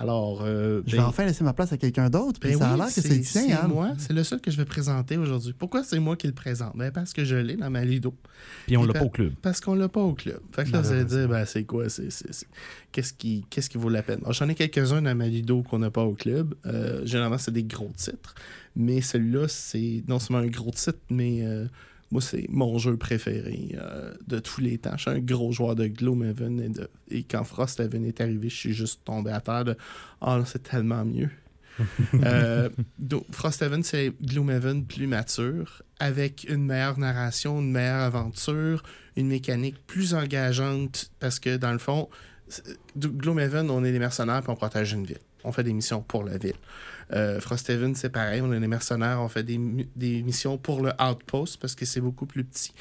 [0.00, 2.70] Alors, euh, je ben- vais enfin laisser ma place à quelqu'un d'autre, puis Ben ça
[2.72, 3.92] a l'air que c'est le c'est moi.
[3.98, 5.52] C'est le seul que je vais présenter aujourd'hui.
[5.58, 6.76] Pourquoi c'est moi qui le présente?
[6.76, 8.14] Ben parce que je l'ai dans ma Lido.
[8.66, 9.32] Puis on l'a pa- pas au club.
[9.42, 10.40] Parce qu'on l'a pas au club.
[10.52, 11.88] Fait que là, vous allez dire, ben c'est quoi?
[11.88, 12.46] c'est c'est- c'est-
[12.92, 14.20] Qu'est-ce qui, qu'est-ce qui vaut la peine?
[14.30, 16.54] J'en ai quelques-uns dans ma Lido qu'on n'a pas au club.
[16.66, 18.34] Euh, généralement, c'est des gros titres.
[18.76, 21.66] Mais celui-là, c'est non seulement un gros titre, mais euh,
[22.10, 24.96] moi, c'est mon jeu préféré euh, de tous les temps.
[24.96, 28.56] Je suis un gros joueur de Gloomhaven et, de- et quand Frosthaven est arrivé, je
[28.56, 29.76] suis juste tombé à terre de
[30.20, 31.30] «Ah, c'est tellement mieux!»
[32.24, 32.68] Euh,
[32.98, 38.82] donc, Frosthaven, c'est Gloomhaven plus mature, avec une meilleure narration, une meilleure aventure,
[39.16, 42.08] une mécanique plus engageante, parce que dans le fond,
[42.96, 45.18] Gloomhaven, on est des mercenaires puis on protège une ville.
[45.44, 46.54] On fait des missions pour la ville.
[47.12, 49.58] Euh, Frosthaven, c'est pareil, on est des mercenaires, on fait des,
[49.96, 52.72] des missions pour le outpost parce que c'est beaucoup plus petit.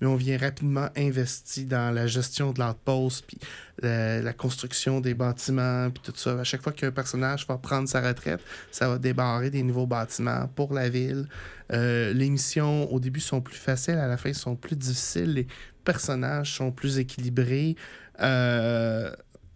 [0.00, 3.38] Mais on vient rapidement investi dans la gestion de l'outpost, puis
[3.80, 6.40] la, la construction des bâtiments, puis tout ça.
[6.40, 8.40] À chaque fois qu'un personnage va prendre sa retraite,
[8.72, 11.28] ça va débarrer des nouveaux bâtiments pour la ville.
[11.72, 15.32] Euh, les missions, au début, sont plus faciles, à la fin, sont plus difficiles.
[15.32, 15.46] Les
[15.84, 17.76] personnages sont plus équilibrés.
[18.20, 19.10] Euh,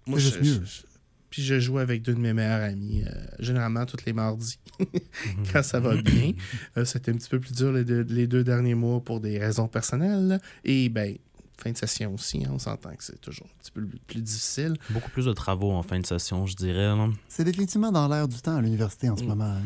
[0.07, 0.63] moi, juste je- mieux.
[0.65, 0.83] je-
[1.31, 4.59] puis je joue avec deux de mes meilleurs amis, euh, généralement tous les mardis,
[5.53, 6.33] quand ça va bien.
[6.77, 9.39] Euh, C'était un petit peu plus dur les deux, les deux derniers mois pour des
[9.39, 10.41] raisons personnelles.
[10.65, 11.17] Et ben,
[11.61, 14.75] fin de session aussi, hein, on s'entend que c'est toujours un petit peu plus difficile.
[14.91, 16.95] Beaucoup plus de travaux en fin de session, je dirais.
[17.29, 19.27] C'est définitivement dans l'air du temps à l'université en ce Mm.
[19.27, 19.57] moment.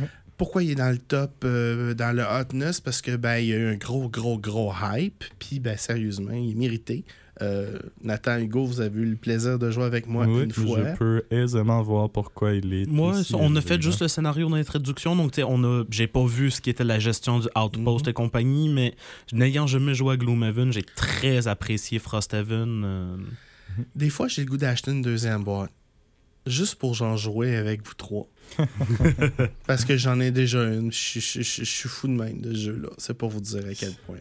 [0.00, 0.06] hein.
[0.38, 2.80] Pourquoi il est dans le top, euh, dans le hotness?
[2.80, 5.24] Parce que ben, il y a eu un gros, gros, gros hype.
[5.38, 7.04] Puis ben, sérieusement, il est mérité.
[7.40, 10.78] Euh, Nathan Hugo, vous avez eu le plaisir de jouer avec moi oui, une fois.
[10.92, 12.86] je peux aisément voir pourquoi il est.
[12.86, 16.24] Moi, on a fait juste le scénario d'introduction, donc tu sais, on a, j'ai pas
[16.26, 18.10] vu ce qui était la gestion du outpost Mhm.
[18.10, 18.94] et compagnie, mais
[19.32, 22.82] n'ayant jamais joué à Gloomhaven, j'ai très apprécié Frosthaven.
[22.84, 23.16] euh,
[23.94, 25.70] Des fois, j'ai le goût d'acheter une deuxième boîte.
[26.48, 28.26] Juste pour j'en jouer avec vous trois.
[29.66, 30.90] Parce que j'en ai déjà une.
[30.92, 32.88] Je je- je- je suis fou de même de ce jeu-là.
[32.98, 34.16] C'est pour vous dire à quel point.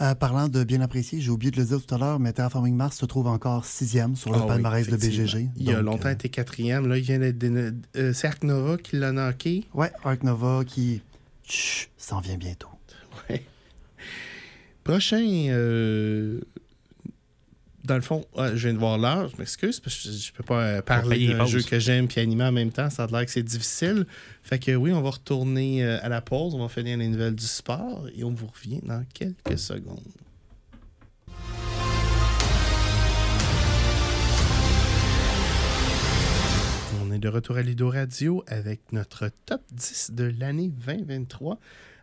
[0.00, 2.74] Euh, parlant de bien apprécié, j'ai oublié de le dire tout à l'heure, mais Terraforming
[2.74, 4.96] Mars se trouve encore sixième sur le Ah oui, palmarès de.
[4.96, 5.48] BGG.
[5.56, 6.88] Il a longtemps euh, été quatrième.
[6.88, 7.42] Là, il vient d'être.
[7.44, 9.64] euh, c'est Ark Nova qui l'a knocké.
[9.74, 11.02] Ouais, Ark Nova qui
[11.98, 12.68] s'en vient bientôt.
[14.84, 15.22] Prochain.
[17.84, 20.62] Dans le fond, je viens de voir l'heure, je m'excuse, parce que je, peux pas
[20.62, 22.88] euh, parler d'un jeu que j'aime puis animer en même temps.
[22.90, 24.06] Ça a l'air que c'est difficile.
[24.44, 27.34] Fait que oui, on va retourner euh, à la pause, on va finir les nouvelles
[27.34, 29.98] du sport et on vous revient dans quelques secondes.
[37.02, 41.58] On est de retour à Lido Radio avec notre top 10 de l'année 2023.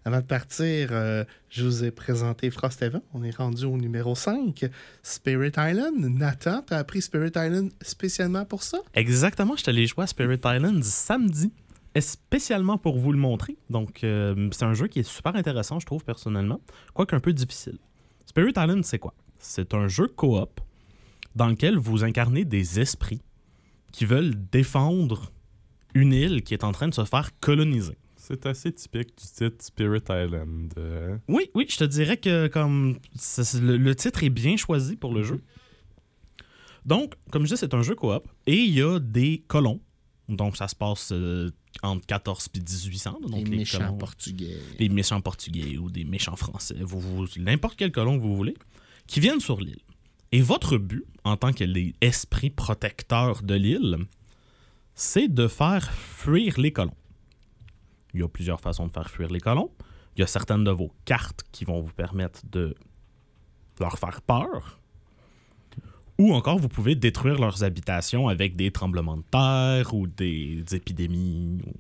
[0.05, 3.01] Avant de partir, euh, je vous ai présenté Frosthaven.
[3.13, 4.65] On est rendu au numéro 5,
[5.03, 5.97] Spirit Island.
[5.97, 8.79] Nathan, t'as appris Spirit Island spécialement pour ça?
[8.93, 11.51] Exactement, je suis allé jouer à Spirit Island samedi,
[11.99, 13.57] spécialement pour vous le montrer.
[13.69, 16.62] Donc, euh, c'est un jeu qui est super intéressant, je trouve, personnellement,
[16.93, 17.77] quoique un peu difficile.
[18.25, 19.13] Spirit Island, c'est quoi?
[19.39, 20.62] C'est un jeu coop
[21.35, 23.21] dans lequel vous incarnez des esprits
[23.91, 25.31] qui veulent défendre
[25.93, 27.97] une île qui est en train de se faire coloniser.
[28.29, 30.71] C'est assez typique du titre Spirit Island.
[30.77, 31.17] euh.
[31.27, 35.13] Oui, oui, je te dirais que comme ça, le, le titre est bien choisi pour
[35.13, 35.41] le jeu.
[36.85, 39.81] Donc, comme je dis, c'est un jeu coop et il y a des colons
[40.27, 41.49] Donc, ça se passe euh,
[41.81, 43.19] entre 14 et 1800.
[43.21, 44.57] là, Donc, les les méchants colons- portugais.
[44.77, 48.55] des méchants portugais ou des méchants français, vous, vous- n'importe quel colon que vous voulez,
[49.07, 49.81] qui viennent sur l'île.
[50.31, 53.97] Et votre but, en tant que les esprits protecteurs de l'île,
[54.93, 56.93] c'est de faire fuir les colons.
[58.13, 59.71] Il y a plusieurs façons de faire fuir les colons.
[60.15, 62.75] Il y a certaines de vos cartes qui vont vous permettre de
[63.79, 64.79] leur faire peur.
[66.17, 71.61] Ou encore, vous pouvez détruire leurs habitations avec des tremblements de terre ou des épidémies.
[71.65, 71.73] ou-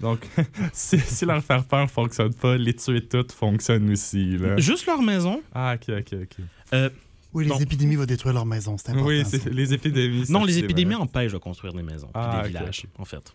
[0.00, 0.26] Donc,
[0.72, 4.36] si, si leur faire peur fonctionne pas, les tuer toutes fonctionnent aussi.
[4.38, 4.56] Là.
[4.58, 6.44] Juste leur maison, Ah, ok, ok, ok.
[6.72, 6.90] euh,
[7.32, 9.06] Oui, les Donc- épidémies vont détruire leur maison, c'est important.
[9.06, 10.24] Oui, c'est les épidémies.
[10.28, 11.02] Non, les épidémies vrai.
[11.04, 13.32] empêchent de construire des maisons, Ah, des ok, villages, en fait.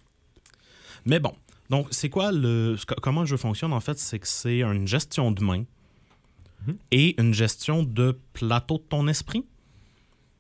[1.06, 1.34] Mais bon,
[1.70, 5.32] donc c'est quoi le comment le jeu fonctionne en fait, c'est que c'est une gestion
[5.32, 5.64] de main
[6.66, 6.78] Mhm.
[6.92, 9.46] et une gestion de plateau de ton esprit.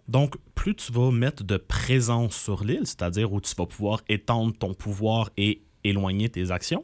[0.08, 4.54] Donc plus tu vas mettre de présence sur l'île, c'est-à-dire où tu vas pouvoir étendre
[4.58, 6.84] ton pouvoir et éloigner tes actions,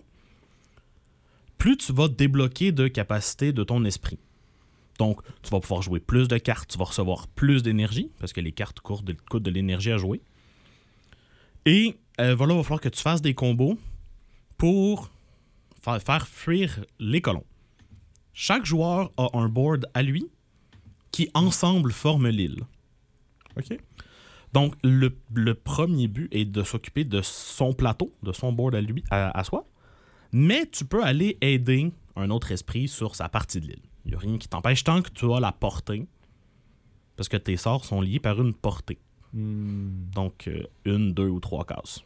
[1.57, 4.19] plus tu vas débloquer de capacités de ton esprit.
[4.99, 8.41] Donc, tu vas pouvoir jouer plus de cartes, tu vas recevoir plus d'énergie, parce que
[8.41, 10.21] les cartes courent de- coûtent de l'énergie à jouer.
[11.65, 13.77] Et euh, voilà, il va falloir que tu fasses des combos
[14.63, 15.11] pour
[15.81, 17.43] fa- faire fuir les colons.
[18.31, 20.29] Chaque joueur a un board à lui
[21.11, 22.61] qui ensemble forment l'île.
[23.57, 23.77] Ok?
[24.53, 28.79] Donc, le, le premier but est de s'occuper de son plateau, de son board à
[28.79, 29.67] lui, à, à soi.
[30.31, 33.81] Mais tu peux aller aider un autre esprit sur sa partie de l'île.
[34.05, 36.07] Il n'y a rien qui t'empêche tant que tu as la portée.
[37.17, 38.99] Parce que tes sorts sont liés par une portée.
[39.33, 40.05] Hmm.
[40.15, 42.01] Donc, euh, une, deux ou trois cases.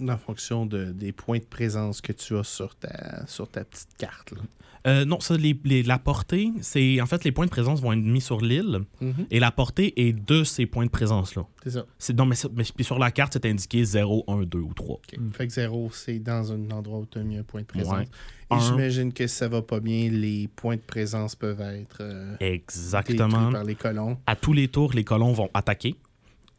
[0.00, 3.88] En fonction de, des points de présence que tu as sur ta, sur ta petite
[3.98, 4.32] carte.
[4.32, 4.38] là.
[4.86, 7.00] Euh, non, ça, les- les- la portée, c'est.
[7.00, 8.82] En fait, les points de présence vont être mis sur l'île.
[9.00, 9.26] Mhm.
[9.32, 11.44] Et la portée est de ces points de présence-là.
[11.64, 11.86] C'est ça.
[11.98, 12.36] C'est- Non, mais,
[12.76, 14.96] puis sur la carte, c'est indiqué 0, 1, 2 ou 3.
[14.96, 15.18] OK.
[15.32, 17.96] Fait que zéro, c'est dans un endroit où tu as mis un point de présence.
[17.96, 18.04] Ouais.
[18.52, 18.60] Et Un.
[18.60, 23.50] j'imagine que ça va pas bien, les points de présence peuvent être euh, Exactement.
[23.50, 24.18] par les colons.
[24.26, 25.96] à tous les tours, les colons vont attaquer.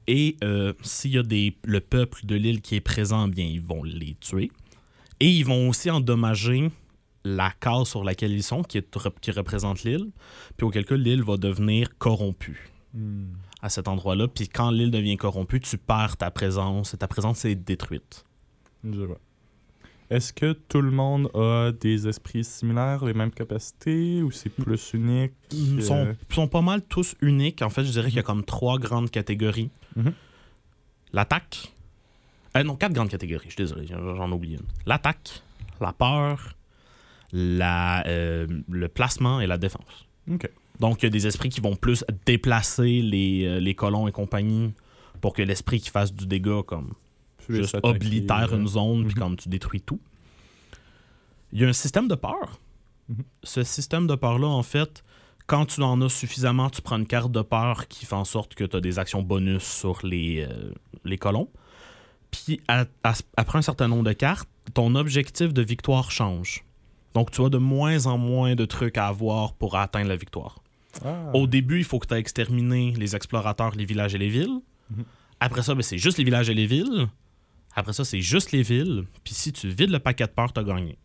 [0.07, 3.61] Et euh, s'il y a des, le peuple de l'île qui est présent, bien, ils
[3.61, 4.51] vont les tuer.
[5.19, 6.71] Et ils vont aussi endommager
[7.25, 10.11] la case sur laquelle ils sont, qui, est- qui représente l'île.
[10.55, 13.33] Puis auquel cas, l'île va devenir corrompue Hmm.
[13.61, 14.29] à cet endroit-là.
[14.29, 16.93] Puis quand l'île devient corrompue, tu perds ta présence.
[16.93, 18.23] Et ta présence est détruite.
[18.89, 19.19] Je vois.
[20.09, 24.93] Est-ce que tout le monde a des esprits similaires, les mêmes capacités, ou c'est plus
[24.93, 25.33] unique?
[25.51, 27.61] Ils euh, sont, sont pas mal tous uniques.
[27.61, 29.69] En fait, je dirais qu'il y a comme trois grandes catégories.
[29.95, 30.13] Mhm.
[31.11, 31.73] L'attaque.
[32.55, 33.47] Euh, non, quatre grandes catégories.
[33.49, 34.65] Je suis désolé, j'en oublie une.
[34.85, 35.43] L'attaque,
[35.81, 36.53] la peur,
[37.33, 40.07] la, euh, le placement et la défense.
[40.79, 44.11] Donc, il y a des esprits qui vont plus déplacer les, euh, les colons et
[44.11, 44.73] compagnie
[45.21, 46.93] pour que l'esprit qui fasse du dégât, comme
[47.49, 49.19] juste oblitère euh, une zone, puis Mhm.
[49.21, 49.99] comme tu détruis tout.
[51.53, 52.59] Il y a un système de peur.
[53.09, 53.23] Mhm.
[53.43, 55.03] Ce système de peur-là, en fait,
[55.47, 58.53] quand tu en as suffisamment, tu prends une carte de peur qui fait en sorte
[58.55, 60.71] que tu as des actions bonus sur les, euh,
[61.05, 61.49] les colons.
[62.31, 66.65] Puis à- à- après un certain nombre de cartes, ton objectif de victoire change.
[67.13, 70.59] Donc tu as de moins en moins de trucs à avoir pour atteindre la victoire.
[71.05, 71.31] Ah.
[71.33, 74.59] Au début, il faut que tu aies exterminé les explorateurs, les villages et les villes.
[74.91, 75.05] Mhm.
[75.39, 77.07] Après ça, ben, c'est juste les villages et les villes.
[77.77, 79.05] Après ça, c'est juste les villes.
[79.23, 80.97] Puis si tu vides le paquet de peur, tu as gagné.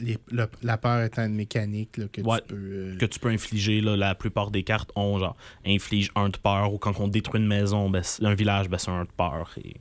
[0.00, 2.40] Les- le- la peur étant une mécanique là, que Ouais.
[2.40, 2.56] tu peux.
[2.56, 6.36] euh, Que tu peux infliger, là, la plupart des cartes ont genre inflige un de
[6.36, 9.52] peur ou quand on détruit une maison, ben, un village, ben, c'est un de peur.
[9.64, 9.76] Et...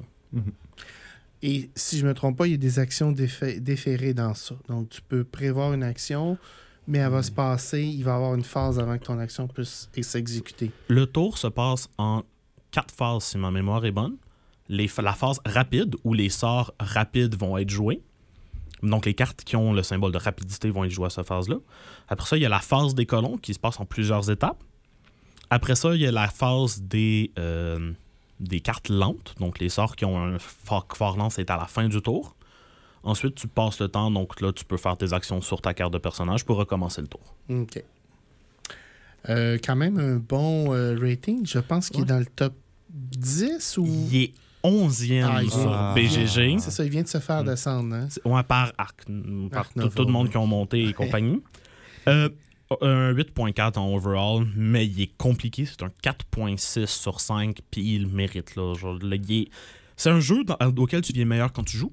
[1.41, 4.53] Et si je me trompe pas, il y a des actions défé- déférées dans ça.
[4.67, 6.37] Donc tu peux prévoir une action,
[6.87, 9.47] mais elle va se passer, il va y avoir une phase avant que ton action
[9.47, 10.69] puisse s'exécuter.
[10.89, 12.21] Le tour se passe en
[12.69, 14.17] quatre phases, si ma mémoire est bonne.
[14.71, 18.01] Les, la phase rapide, où les sorts rapides vont être joués.
[18.83, 21.57] Donc, les cartes qui ont le symbole de rapidité vont être jouées à cette phase-là.
[22.07, 24.63] Après ça, il y a la phase des colons qui se passe en plusieurs étapes.
[25.49, 27.91] Après ça, il y a la phase des, euh,
[28.39, 29.35] des cartes lentes.
[29.39, 32.35] Donc, les sorts qui ont un fort, fort lent, c'est à la fin du tour.
[33.03, 34.09] Ensuite, tu passes le temps.
[34.09, 37.07] Donc, là, tu peux faire tes actions sur ta carte de personnage pour recommencer le
[37.07, 37.35] tour.
[37.49, 37.83] OK.
[39.29, 41.45] Euh, quand même un bon euh, rating.
[41.45, 42.53] Je pense qu'il est dans le top
[42.89, 43.85] 10 ou.
[43.85, 46.59] Il est 11e Ah, il sur va- BGG.
[46.59, 47.95] C'est ça, il vient de se faire descendre.
[47.95, 48.07] Hein?
[48.25, 49.05] Ouais, par arc.
[49.51, 51.41] Par Arc tout, le monde qui ont monté et compagnie.
[52.07, 52.29] Euh,
[52.81, 55.65] un 8.4 en overall, mais il est compliqué.
[55.65, 58.55] C'est un 4.6 sur 5, puis il le mérite.
[58.55, 58.73] Là.
[58.75, 59.47] Genre, là, il est-
[59.97, 61.91] C'est un jeu dans- auquel tu deviens meilleur quand tu joues,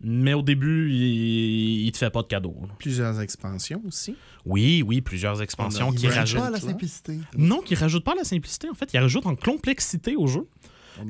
[0.00, 2.56] mais au début, il, il te fait pas de cadeau.
[2.62, 2.68] là.
[2.78, 4.14] Plusieurs expansions aussi.
[4.46, 6.40] Oui, oui, plusieurs expansions qui Pas rajoutent.
[6.40, 7.18] à la simplicité.
[7.36, 8.88] Non, qui rajoutent pas la simplicité, en fait.
[8.94, 10.48] Ils rajoutent en complexité au jeu.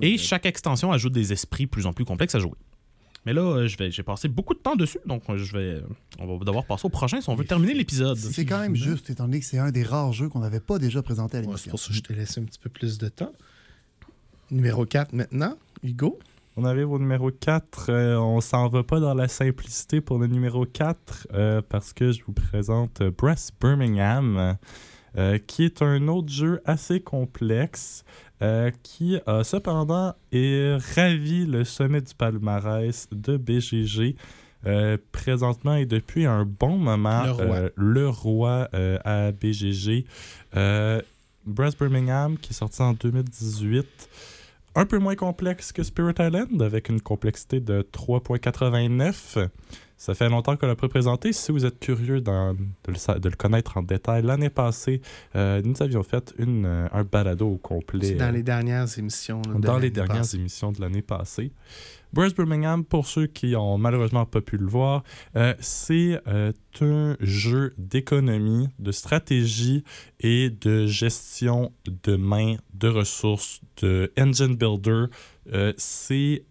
[0.02, 2.54] Et chaque extension ajoute des esprits plus en plus complexes à jouer.
[3.26, 5.82] Mais là, euh, je vais, j'ai passé beaucoup de temps dessus, donc euh, je vais,
[6.18, 8.16] on va devoir passer au prochain si on veut terminer l'épisode.
[8.16, 10.78] C'est quand même juste, étant donné que c'est un des rares jeux qu'on n'avait pas
[10.78, 11.70] déjà présenté à Ouais, c'est l'émission.
[11.72, 13.32] pour ça que je t'ai laissé un petit peu plus de temps.
[14.50, 16.18] Numéro 4 maintenant, Hugo?
[16.56, 17.90] On arrive au numéro 4.
[17.90, 22.12] euh, on s'en va pas dans la simplicité pour le numéro 4 euh, parce que
[22.12, 24.56] je vous présente euh, Brass Birmingham,
[25.16, 28.04] euh, qui est un autre jeu assez complexe
[28.42, 34.16] euh, qui a cependant est ravi le sommet du palmarès de BGG.
[34.66, 37.44] euh, présentement et depuis un bon moment, Le roi.
[37.56, 38.68] euh, le roi
[39.04, 40.04] à BGG.
[41.46, 43.86] Brass Birmingham, qui est sorti en 2018,
[44.74, 49.48] un peu moins complexe que Spirit Island, avec une complexité de 3.89.
[50.00, 51.32] Ça fait longtemps qu'on l'a pas présenté.
[51.32, 52.30] Si vous êtes curieux de,
[52.86, 55.00] le, sa- de le connaître en détail, l'année passée,
[55.34, 58.14] euh, nous avions fait une, euh, un balado au complet.
[58.14, 59.42] Dans euh, les dernières émissions.
[59.48, 60.36] là, de dans les l'année dernières passée.
[60.36, 61.50] émissions de l'année passée.
[62.12, 65.02] Brass Birmingham, pour ceux qui ont malheureusement pas pu le voir,
[65.34, 69.82] euh, c'est euh, un jeu d'économie, de stratégie
[70.20, 71.72] et de gestion
[72.04, 75.06] de main, de ressources, de engine builder.
[75.76, 76.44] C'est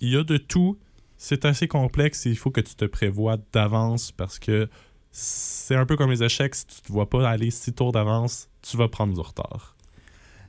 [0.00, 0.78] il y a de tout.
[1.26, 4.68] C'est assez complexe et il faut que tu te prévois d'avance parce que
[5.10, 6.54] c'est un peu comme les échecs.
[6.54, 9.74] Si tu ne te vois pas aller six tours d'avance, tu vas prendre du retard.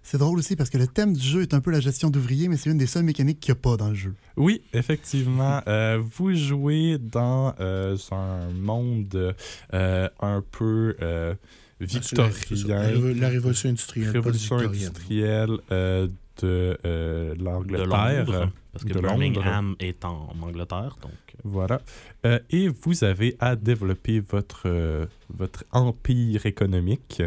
[0.03, 2.49] C'est drôle aussi parce que le thème du jeu est un peu la gestion d'ouvriers,
[2.49, 4.15] mais c'est une des seules mécaniques qu'il n'y a pas dans le jeu.
[4.35, 5.61] Oui, effectivement.
[5.67, 9.33] Euh, vous jouez dans euh, un monde
[9.73, 11.35] euh, un peu euh,
[11.79, 16.07] Ah, victorien, la révolution industrielle, révolution industrielle euh,
[16.41, 18.25] de euh, de l'Angleterre.
[18.25, 19.07] Londres, parce que de Londres.
[19.09, 21.81] Birmingham est en Angleterre, donc euh, Voilà.
[22.25, 27.23] Euh, et vous avez à développer votre, euh, votre empire économique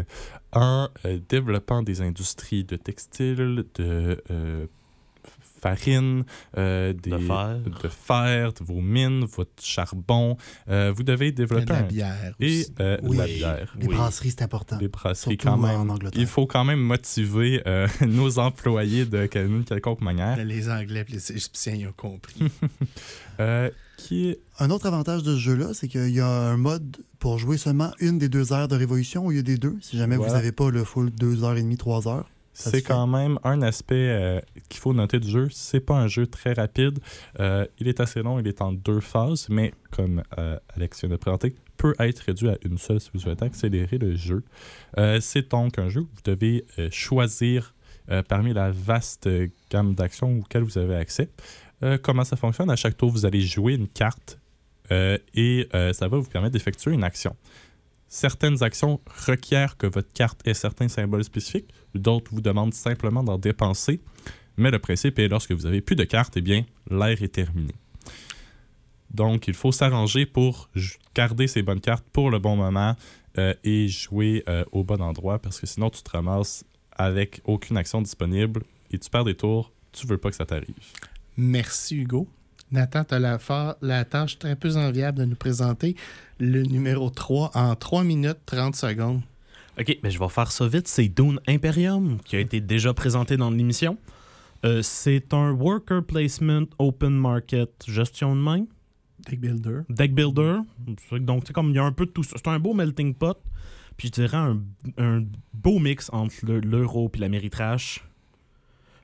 [0.53, 4.65] en euh, développant des industries de textile, de euh,
[5.61, 6.23] farine,
[6.57, 7.57] euh, des, de fer.
[7.83, 10.37] de fer, de vos mines, votre charbon.
[10.69, 11.83] Euh, vous devez développer de la un...
[11.83, 13.17] bière Et euh, Oui.
[13.17, 13.73] la bière.
[13.79, 13.95] Les Oui.
[13.95, 14.77] brasseries, c'est important.
[14.79, 15.79] Les brasseries Surtout quand même.
[15.81, 16.19] en Angleterre.
[16.21, 20.37] Il faut quand même motiver euh, nos employés de d'une quelconque manière.
[20.43, 22.39] Les Anglais et les Égyptiens ils ont compris.
[23.39, 26.97] Euh, qui est Un autre avantage de ce jeu-là, c'est qu'il y a un mode
[27.19, 29.77] pour jouer seulement une des deux heures de révolution au lieu des deux.
[29.81, 30.31] Si jamais Voilà.
[30.33, 32.29] vous n'avez pas le full deux heures et demie, trois heures.
[32.59, 35.47] C'est quand même un aspect euh, qu'il faut noter du jeu.
[35.49, 36.99] C'est pas un jeu très rapide.
[37.39, 41.09] Euh, il est assez long, il est en deux phases, mais comme euh, Alex vient
[41.09, 44.43] de présenter, peut être réduit à une seule si vous souhaitez accélérer le jeu.
[45.21, 47.73] C'est donc un jeu où vous devez choisir
[48.27, 49.29] parmi la vaste
[49.69, 51.29] gamme d'actions auxquelles vous avez accès.
[52.01, 52.69] Comment ça fonctionne?
[52.69, 54.39] À chaque tour, vous allez jouer une carte
[54.91, 57.33] et ça va vous permettre d'effectuer une action.
[58.09, 63.37] Certaines actions requièrent que votre carte ait certains symboles spécifiques, d'autres vous demandent simplement d'en
[63.37, 64.01] dépenser.
[64.57, 67.73] Mais le principe est lorsque vous avez plus de cartes, eh bien, l'air est terminé.
[69.11, 70.69] Donc, il faut s'arranger pour
[71.15, 72.95] garder ces bonnes cartes pour le bon moment
[73.37, 77.77] euh, et jouer euh, au bon endroit parce que sinon, tu te ramasses avec aucune
[77.77, 79.71] action disponible et tu perds des tours.
[79.91, 80.75] Tu veux pas que ça t'arrive.
[81.37, 82.27] Merci Hugo.
[82.71, 83.37] Nathan, tu as la,
[83.81, 85.95] la tâche très peu enviable de nous présenter
[86.39, 89.21] le numéro 3 en 3 minutes 30 secondes.
[89.79, 90.87] Ok, ben je vais faire ça vite.
[90.87, 93.97] C'est Dune Imperium qui a été déjà présenté dans l'émission.
[94.65, 98.65] Euh, c'est un worker placement open market gestion de main,
[99.29, 99.79] Deck Builder.
[99.89, 100.57] deck builder.
[101.19, 102.35] Donc, c'est comme il y a un peu de tout ça.
[102.35, 103.37] C'est un beau melting pot.
[103.97, 104.61] Puis je dirais un,
[104.97, 108.03] un beau mix entre le- l'euro et l'améritrash.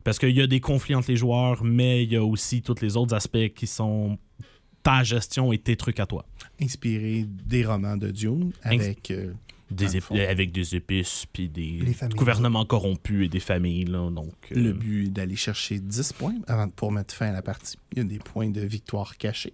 [0.05, 2.79] Parce qu'il y a des conflits entre les joueurs, mais il y a aussi tous
[2.81, 4.17] les autres aspects qui sont
[4.83, 6.25] ta gestion et tes trucs à toi.
[6.61, 9.09] Inspiré des romans de Dune avec.
[9.09, 9.33] euh,
[9.71, 11.79] Des avec des épices, puis des
[12.15, 13.85] gouvernements corrompus et des familles.
[13.85, 17.29] Là, donc, euh, le but est d'aller chercher 10 points avant de pour mettre fin
[17.29, 17.77] à la partie.
[17.93, 19.53] Il y a des points de victoire cachés.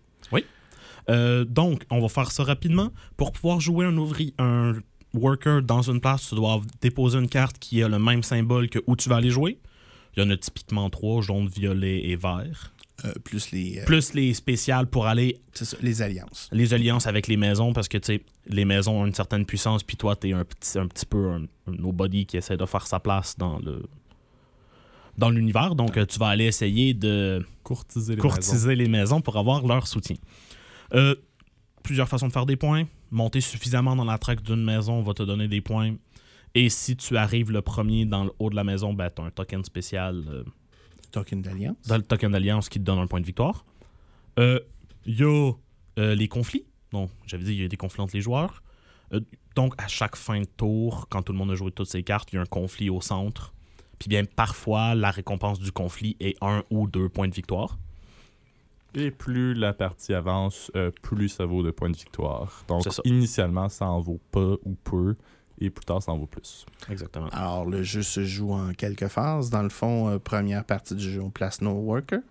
[1.10, 2.92] Euh, donc, on va faire ça rapidement.
[3.18, 4.74] Pour pouvoir jouer un ouvrier, un
[5.14, 8.80] worker dans une place, tu dois déposer une carte qui a le même symbole que
[8.86, 9.58] où tu vas aller jouer.
[10.16, 12.74] Il y en a typiquement trois, jaune, violet et vert.
[13.04, 16.50] Euh, plus les, euh, Plus les spéciales pour aller c'est ça, les alliances.
[16.52, 19.82] les alliances avec les maisons parce que tu sais les maisons ont une certaine puissance
[19.82, 22.86] puis toi t'es un petit un petit peu un, un nobody qui essaie de faire
[22.86, 23.82] sa place dans le
[25.18, 28.30] dans l'univers donc euh, tu vas aller essayer de Courtiser les maisons.
[28.30, 30.18] courtiser les maisons pour avoir leur soutien.
[30.94, 31.16] Euh,
[31.84, 32.84] plusieurs façons de faire des points.
[33.10, 35.96] Monter suffisamment dans la traque d'une maison va te donner des points.
[36.56, 39.26] Et si tu arrives le premier dans le haut de la maison, ben, tu as
[39.26, 40.44] un token spécial euh,
[41.12, 41.76] Token d'alliance.
[41.88, 43.66] dans le token d'alliance qui te donne un point de victoire.
[44.40, 44.60] Euh,
[45.06, 45.52] Il y a
[46.00, 46.66] euh, les conflits.
[46.92, 48.62] Donc, j'avais dit, il y a des conflits entre les joueurs.
[49.14, 49.20] Euh,
[49.56, 52.32] donc, à chaque fin de tour, quand tout le monde a joué toutes ses cartes,
[52.32, 53.54] il y a un conflit au centre.
[54.00, 57.78] Puis bien, parfois, la récompense du conflit est un ou deux points de victoire.
[58.94, 62.64] Et plus la partie avance, euh, plus ça vaut de points de victoire.
[62.68, 65.16] Donc, initialement, ça en vaut pas ou peu,
[65.62, 66.66] et plus tard, ça en vaut plus.
[66.90, 67.28] Exactement.
[67.32, 69.50] Alors, le jeu se joue en quelques phases.
[69.50, 72.22] Dans le fond, euh, première partie du jeu, on place nos workers.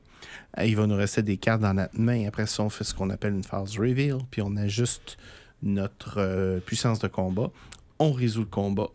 [0.59, 2.27] Euh, il va nous rester des cartes dans notre main.
[2.27, 5.17] Après ça, on fait ce qu'on appelle une phase reveal, puis on ajuste
[5.63, 7.51] notre euh, puissance de combat.
[7.99, 8.89] On résout le combat,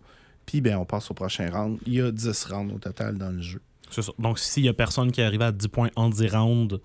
[0.46, 1.80] puis ben, on passe au prochain round.
[1.86, 3.62] Il y a 10 rounds au total dans le jeu.
[3.92, 4.12] C'est ça.
[4.18, 6.80] Donc, s'il y a personne qui arrive à 10 points en 10 rounds,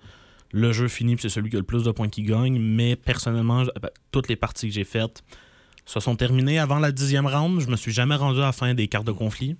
[0.51, 2.59] le jeu finit, puis c'est celui qui a le plus de points qui gagne.
[2.59, 5.23] Mais personnellement, je- ben, toutes les parties que j'ai faites
[5.85, 7.59] se sont terminées avant la dixième round.
[7.61, 9.55] Je me suis jamais rendu à la fin des cartes de conflit.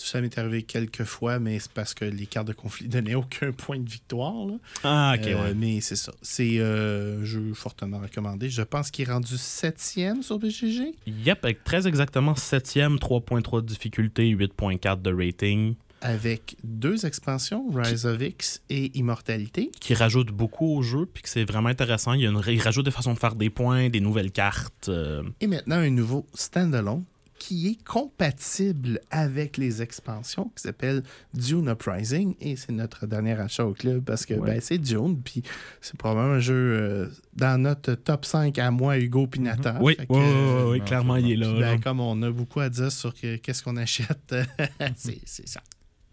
[0.00, 3.50] Ça m'est arrivé quelques fois, mais c'est parce que les cartes de conflit donnaient aucun
[3.50, 4.46] point de victoire.
[4.46, 4.54] là.
[4.84, 5.54] Ah, ok, Euh, ouais.
[5.54, 6.12] Mais c'est ça.
[6.22, 8.48] C'est euh, un jeu fortement recommandé.
[8.48, 10.92] Je pense qu'il est rendu septième sur BGG.
[11.06, 18.06] Yep, avec très exactement 7e, 3.3 de difficulté, 8.4 de rating, avec deux expansions, Rise
[18.06, 19.70] of X et Immortalité.
[19.80, 22.12] qui rajoute beaucoup au jeu, puis que c'est vraiment intéressant.
[22.12, 24.88] Il, y a une, il rajoute des façons de faire des points, des nouvelles cartes.
[24.88, 27.04] euh, Et maintenant, un nouveau standalone
[27.38, 32.34] qui est compatible avec les expansions qui s'appelle Dune Uprising.
[32.40, 34.54] Et c'est notre dernier achat au club parce que Ouais.
[34.54, 35.20] ben, c'est Dune.
[35.22, 35.44] Puis
[35.80, 39.78] c'est probablement un jeu euh, dans notre top 5 à moi, Hugo Pinata.
[39.80, 41.50] Oui, Fait que, oui, euh, oui, oui, clairement, il est là.
[41.52, 41.74] Puis, là.
[41.74, 44.34] ben, comme on a beaucoup à dire sur que- qu'est-ce qu'on achète,
[44.96, 45.60] c'est ça.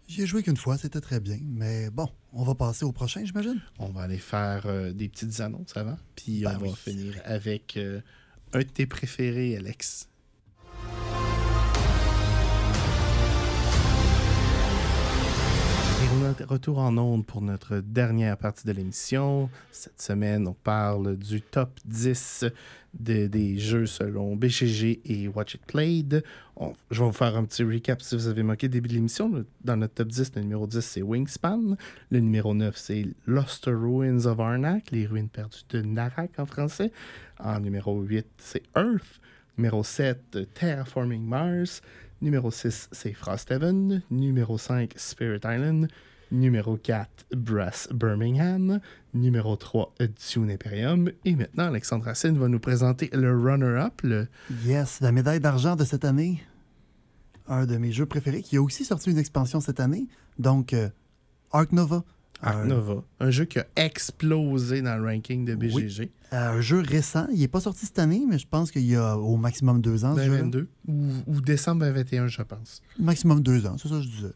[0.08, 1.38] J'y ai joué qu'une fois, c'était très bien.
[1.42, 3.60] Mais bon, on va passer au prochain, j'imagine.
[3.78, 5.98] On va aller faire euh, des petites annonces avant.
[6.14, 8.00] Puis Ben on va finir avec euh,
[8.52, 10.08] un de tes préférés, Alex.
[16.24, 19.48] Est de retour en onde pour notre dernière partie de l'émission.
[19.70, 22.44] Cette semaine, on parle du top 10
[22.98, 26.24] de- des jeux selon BGG et Watch It Played.
[26.90, 29.44] Je vais vous faire un petit recap si vous avez manqué le début de l'émission.
[29.64, 31.76] Dans notre top 10, le numéro 10, c'est Wingspan.
[32.10, 36.90] Le numéro 9, c'est Lost Ruins of Arnak, les ruines perdues de Narak en français.
[37.38, 39.20] En numéro 8, c'est Earth.
[39.58, 41.80] Numéro 7, Terraforming Mars.
[42.22, 44.02] Numéro 6, c'est Frosthaven.
[44.10, 45.88] Numéro 5, Spirit Island.
[46.32, 48.80] Numéro 4, Brass Birmingham.
[49.12, 51.10] Numéro 3, Dune Imperium.
[51.24, 54.28] Et maintenant, Alexandre Racine va nous présenter le runner-up, le
[54.64, 56.42] Yes, la médaille d'argent de cette année.
[57.48, 60.08] Un de mes jeux préférés qui a aussi sorti une expansion cette année.
[60.38, 60.88] Donc, euh,
[61.52, 62.02] Ark Nova.
[62.42, 63.02] Un- Nova.
[63.20, 66.10] Un jeu qui a explosé dans le ranking de BGG.
[66.32, 67.26] Euh, un jeu récent.
[67.32, 70.04] Il n'est pas sorti cette année, mais je pense qu'il y a au maximum deux
[70.04, 70.14] ans.
[70.14, 70.42] ce jeu-là.
[70.42, 72.82] 2022 ou, ou décembre 2021, je pense.
[72.98, 74.32] Maximum deux ans, c'est ça que je disais.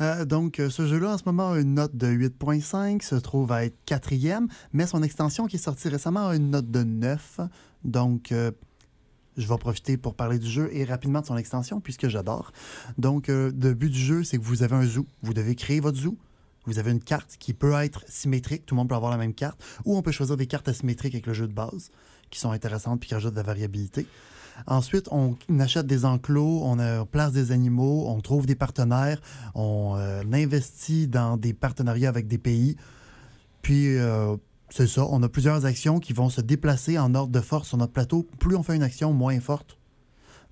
[0.00, 3.50] Euh, donc, euh, ce jeu-là, en ce moment, a une note de 8.5, se trouve
[3.52, 7.40] à être quatrième, mais son extension qui est sortie récemment a une note de 9.
[7.84, 8.50] Donc, euh,
[9.36, 12.52] je vais profiter pour parler du jeu et rapidement de son extension, puisque j'adore.
[12.98, 15.06] Donc, euh, le but du jeu, c'est que vous avez un zoo.
[15.22, 16.16] Vous devez créer votre zoo.
[16.70, 19.34] Vous avez une carte qui peut être symétrique, tout le monde peut avoir la même
[19.34, 21.90] carte, ou on peut choisir des cartes asymétriques avec le jeu de base,
[22.30, 24.06] qui sont intéressantes puis qui rajoutent de la variabilité.
[24.68, 29.20] Ensuite, on achète des enclos, on, place des animaux, on trouve des partenaires,
[29.56, 32.76] on euh, investit dans des partenariats avec des pays.
[33.62, 34.36] Puis, euh,
[34.68, 37.78] c'est ça, on a plusieurs actions qui vont se déplacer en ordre de force sur
[37.78, 38.28] notre plateau.
[38.38, 39.76] Plus on fait une action, moins forte.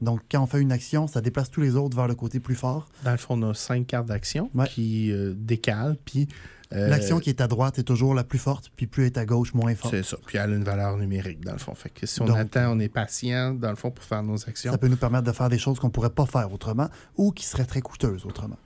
[0.00, 2.54] Donc, quand on fait une action, ça déplace tous les autres vers le côté plus
[2.54, 2.88] fort.
[3.04, 4.68] Dans le fond, on a cinq cartes d'action Ouais.
[4.68, 6.28] qui euh, décalent, puis...
[6.72, 9.18] euh, L'action qui est à droite est toujours la plus forte, puis plus elle est
[9.18, 9.94] à gauche, moins forte.
[9.94, 10.16] C'est ça.
[10.26, 11.74] Puis elle a une valeur numérique, dans le fond.
[11.74, 14.36] Fait que si on Donc- attend, on est patient, dans le fond, pour faire nos
[14.48, 14.70] actions.
[14.70, 17.32] Ça peut nous permettre de faire des choses qu'on ne pourrait pas faire autrement ou
[17.32, 18.58] qui seraient très coûteuses autrement.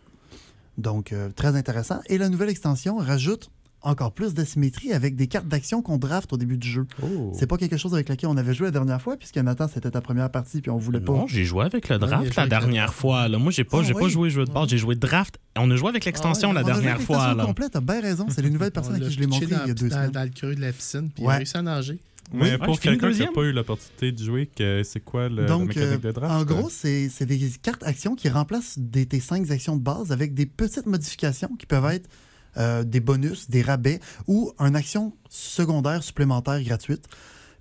[0.79, 2.01] Donc, euh, très intéressant.
[2.07, 3.51] Et la nouvelle extension rajoute
[3.83, 6.87] encore plus d'asymétrie avec des cartes d'action qu'on draft au début du jeu.
[7.03, 7.33] Oh.
[7.39, 9.91] C'est pas quelque chose avec lequel on avait joué la dernière fois, puisque Nathan, c'était
[9.91, 11.13] ta première partie, puis on voulait pas.
[11.13, 13.29] Non, j'ai joué avec le il draft joué la le dernière fois.
[13.29, 13.39] Là.
[13.39, 15.39] Moi, j'ai pas, Ah, j'ai pas joué jeu de base, j'ai joué draft.
[15.57, 17.17] On a joué avec l'extension Ah, la dernière fois.
[17.17, 17.45] l'extension Là.
[17.45, 18.27] complète, t'as bien raison.
[18.31, 19.89] C'est les nouvelles personnes On à qui l'a je l'ai montré il y a deux
[19.89, 20.11] dans, semaines.
[20.11, 21.35] dans le creux de la piscine, puis il Ouais.
[21.35, 21.99] a réussi à nager.
[22.35, 25.43] Mais Ouais, pour quelqu'un qui n'a pas eu l'opportunité de jouer, que c'est quoi le,
[25.43, 26.33] la Donc, mécanique euh, de draft?
[26.33, 30.13] en gros, c'est c'est des cartes actions qui remplacent des, tes cinq actions de base
[30.13, 32.09] avec des petites modifications qui peuvent être
[32.57, 37.07] euh, des bonus, des rabais ou une action secondaire supplémentaire gratuite.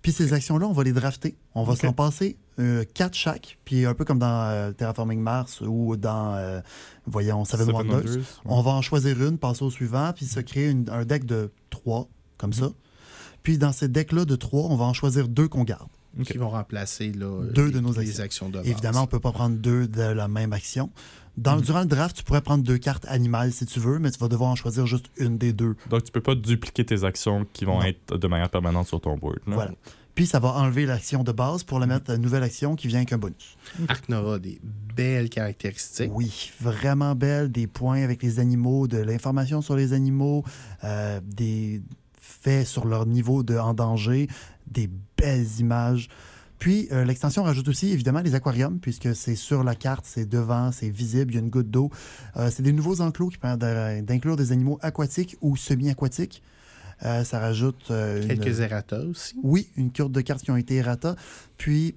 [0.01, 1.35] Puis ces actions-là, on va les drafter.
[1.53, 3.59] On va s'en passer euh, quatre chaque.
[3.65, 6.59] Puis un peu comme dans euh, Terraforming Mars ou dans, euh,
[7.05, 7.95] voyons, Seven, Seven Wonders.
[7.97, 8.23] Wonders, ouais.
[8.45, 11.51] On va en choisir une, passer au suivant, puis se créer une- un deck de
[11.69, 12.71] trois, comme ça.
[13.43, 15.87] Puis dans ces decks-là de trois, on va en choisir deux qu'on garde.
[16.25, 18.23] Qui vont remplacer là, Deux les, de nos actions.
[18.23, 18.67] actions de base.
[18.67, 20.89] Évidemment, on ne peut pas prendre deux de la même action.
[21.37, 21.61] Dans, Mhm.
[21.61, 24.27] Durant le draft, tu pourrais prendre deux cartes animales si tu veux, mais tu vas
[24.27, 25.75] devoir en choisir juste une des deux.
[25.89, 27.85] Donc, tu peux pas dupliquer tes actions qui vont Non.
[27.85, 29.39] être de manière permanente sur ton board.
[29.47, 29.55] là.
[29.55, 29.71] Voilà.
[30.13, 32.87] Puis ça va enlever l'action de base pour la mettre à une nouvelle action qui
[32.87, 33.55] vient avec un bonus.
[33.87, 34.07] Arc
[34.41, 34.59] des
[34.93, 36.11] belles caractéristiques.
[36.13, 37.49] Oui, vraiment belle.
[37.49, 40.43] Des points avec les animaux, de l'information sur les animaux,
[40.83, 41.81] euh, des
[42.19, 44.27] faits sur leur niveau de en danger,
[44.67, 46.09] des belles images.
[46.61, 50.71] Puis euh, l'extension rajoute aussi évidemment les aquariums, puisque c'est sur la carte, c'est devant,
[50.71, 51.89] c'est visible, il y a une goutte d'eau.
[52.37, 56.43] Euh, c'est des nouveaux enclos qui permettent d'inclure des animaux aquatiques ou semi-aquatiques.
[57.03, 59.33] Euh, ça rajoute une- Quelques errata aussi.
[59.41, 61.15] oui, une carte de cartes qui ont été errata.
[61.57, 61.95] Puis,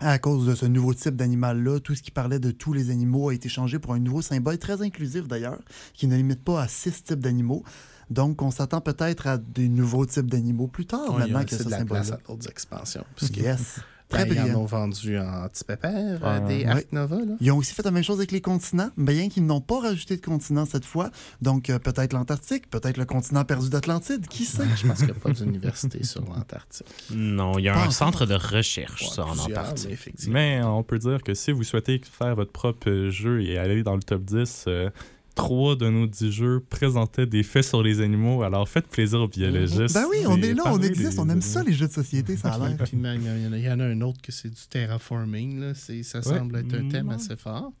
[0.00, 3.28] à cause de ce nouveau type d'animal-là, tout ce qui parlait de tous les animaux
[3.28, 5.60] a été changé pour un nouveau symbole, très inclusif d'ailleurs,
[5.92, 7.62] qui ne limite pas à six types d'animaux.
[8.10, 11.62] Donc, on s'attend peut-être à des nouveaux types d'animaux plus tard, a maintenant que ce
[11.62, 13.04] de la place à d'autres expansions.
[13.36, 13.80] Yes.
[14.10, 17.16] ben, Très ils en ont vendu en petit pépère, euh, des Nova.
[17.16, 17.34] Là.
[17.40, 20.16] Ils ont aussi fait la même chose avec les continents, bien qu'ils n'ont pas rajouté
[20.16, 21.10] de continent cette fois.
[21.40, 24.62] Donc, euh, peut-être l'Antarctique, peut-être le continent perdu d'Atlantide, qui sait?
[24.76, 26.86] Je pense qu'il n'y a pas d'université sur l'Antarctique.
[27.10, 29.88] Non, il y a Pas un centre de recherche Ouais, ça, en Antarctique.
[29.88, 30.34] mais effectivement.
[30.34, 33.96] Mais on peut dire que si vous souhaitez faire votre propre jeu et aller dans
[33.96, 34.90] le top 10, euh,
[35.34, 38.42] trois de nos dix jeux présentaient des faits sur les animaux.
[38.42, 39.94] Alors faites plaisir aux biologistes.
[39.94, 42.52] Ben oui, on est là, on existe, on aime ça, les jeux de société, ça
[42.52, 42.76] a l'air.
[42.78, 44.60] Puis même, il y en a- il y, en a un autre que c'est du
[44.70, 45.60] terraforming.
[45.60, 45.74] Là.
[45.74, 47.72] C'est- Ça semble être un thème assez fort.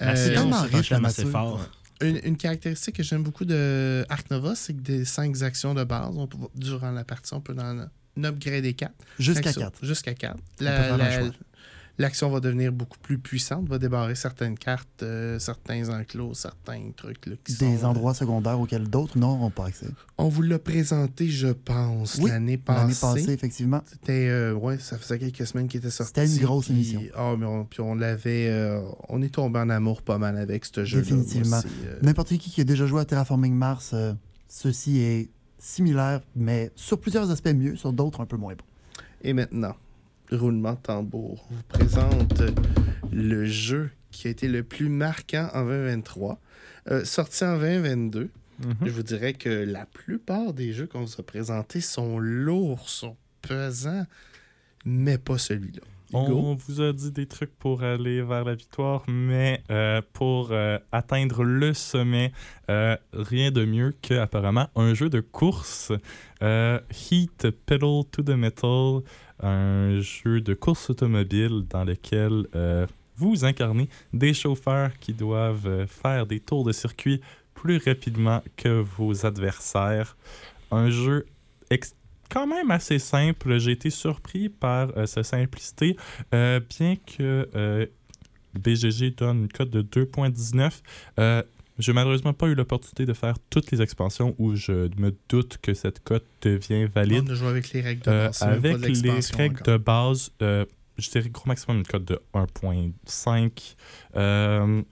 [0.00, 1.68] La Euh, c'est science, tellement riche, la assez fort.
[2.00, 5.84] Une, une caractéristique que j'aime beaucoup de Arc Nova, c'est que des cinq actions de
[5.84, 7.86] base, on peut- durant la partie, on peut en
[8.22, 8.92] upgrader 4.
[9.18, 9.84] Jusqu'à 4.
[9.84, 10.36] Jusqu'à 4.
[10.58, 11.30] peut faire un choix.
[12.02, 17.26] L'action va devenir beaucoup plus puissante, va débarrer certaines cartes, euh, certains enclos, certains trucs.
[17.26, 19.86] Là, qui Des sont, euh, endroits secondaires auxquels d'autres n'auront pas accès.
[20.18, 23.00] On vous l'a présenté, je pense, Oui, l'année L'année passée.
[23.00, 23.82] passée, effectivement.
[23.86, 26.12] C'était, euh, ouais, ça faisait quelques semaines qu'il était sorti.
[26.26, 27.00] C'était une grosse puis- émission.
[27.14, 28.50] Ah, mais on, puis on l'avait.
[29.08, 31.04] on est tombé en amour pas mal avec ce jeu-là.
[31.04, 31.60] Définitivement.
[32.02, 33.94] N'importe qui qui a déjà joué à Terraforming Mars,
[34.48, 35.30] ceci est
[35.60, 38.64] similaire, mais sur plusieurs aspects mieux, sur d'autres un peu moins bon.
[39.22, 39.76] Et maintenant,
[40.32, 41.46] roulement de tambour.
[41.50, 42.42] On vous présente
[43.12, 46.38] le jeu qui a été le plus marquant en 2023.
[46.90, 48.28] Euh, sorti en 2022,
[48.58, 48.74] Mhm.
[48.84, 53.16] je vous dirais que la plupart des jeux qu'on vous a présentés sont lourds, sont
[53.40, 54.06] pesants,
[54.84, 55.80] mais pas celui-là.
[56.14, 60.78] On vous a dit des trucs pour aller vers la victoire, mais euh, pour euh,
[60.92, 62.32] atteindre le sommet,
[62.68, 65.90] euh, rien de mieux que apparemment un jeu de course.
[66.42, 66.78] Euh,
[67.10, 69.00] Heat Pedal to the Metal,
[69.42, 72.86] un jeu de course automobile dans lequel euh,
[73.16, 77.20] vous incarnez des chauffeurs qui doivent euh, faire des tours de circuit
[77.54, 80.16] plus rapidement que vos adversaires.
[80.70, 81.26] Un jeu
[82.30, 83.58] quand même assez simple.
[83.58, 85.96] J'ai été surpris par euh, sa simplicité,
[86.30, 87.88] bien que
[88.54, 91.44] BGG donne une cote de 2.19.
[91.82, 95.58] Euh, j'ai malheureusement pas eu l'opportunité de faire toutes les expansions où je me doute
[95.60, 97.24] que cette cote devient valide.
[97.28, 98.38] On a joué avec les règles de Euh, base.
[98.38, 99.66] pas avec de les règles encore.
[99.66, 100.64] de base, euh,
[100.98, 103.76] je dirais gros maximum une cote de 1.5.
[104.16, 104.82] Euh,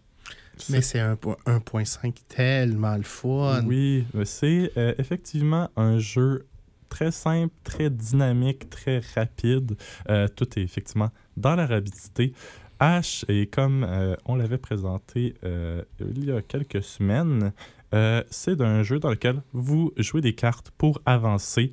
[0.69, 3.65] Mais c'est un po- 1.5 tellement le fun.
[3.67, 6.47] Oui, c'est euh, effectivement un jeu
[6.91, 9.77] très simple, très dynamique, très rapide.
[10.09, 12.33] Euh, tout est effectivement dans la rapidité.
[12.81, 17.53] Ash, et comme euh, on l'avait présenté euh, il y a quelques semaines,
[17.95, 21.73] euh, c'est un jeu dans lequel vous jouez des cartes pour avancer.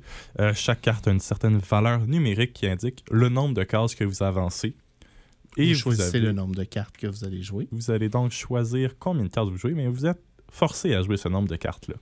[0.54, 4.22] Chaque carte a une certaine valeur numérique qui indique le nombre de cases que vous
[4.22, 4.74] avancez.
[5.56, 7.68] Et vous vous choisissez avez- le nombre de cartes que vous allez jouer.
[7.72, 11.16] vous allez donc choisir combien de cartes vous jouez, mais vous êtes forcé à jouer
[11.16, 11.94] ce nombre de cartes-là.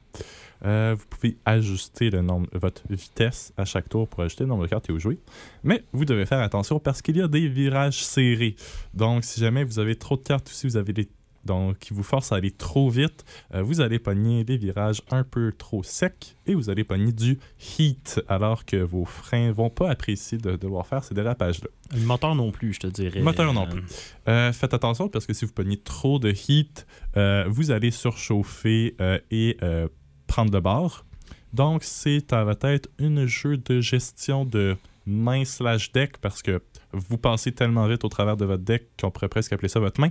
[0.64, 2.10] Euh, vous pouvez ajuster
[2.52, 5.18] votre vitesse à chaque tour pour ajuster le nombre de cartes que vous jouez.
[5.64, 8.56] Mais vous devez faire attention parce qu'il y a des virages serrés.
[8.94, 11.08] Donc, si jamais vous avez trop de cartes ou si vous avez des
[11.46, 13.24] donc, qui vous forcent à aller trop vite,
[13.54, 17.38] euh, vous allez pogner des virages un peu trop secs et vous allez pogner du
[17.78, 21.68] heat alors que vos freins vont pas apprécier de devoir faire ces dérapages-là.
[21.98, 23.20] Le moteur non plus, je te dirais.
[23.20, 23.82] Le moteur non Euh, plus.
[24.28, 26.86] Euh, faites attention parce que si vous pognez trop de heat,
[27.16, 29.88] euh, vous allez surchauffer euh, et euh,
[30.26, 31.04] prendre de bord.
[31.52, 34.76] Donc, c'est à votre tête une jeu de gestion de
[35.06, 36.60] main slash deck parce que
[36.92, 40.00] vous passez tellement vite au travers de votre deck qu'on pourrait presque appeler ça votre
[40.00, 40.10] main.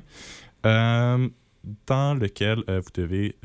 [0.66, 1.30] Euh,
[1.88, 3.36] dans lequel euh, vous devez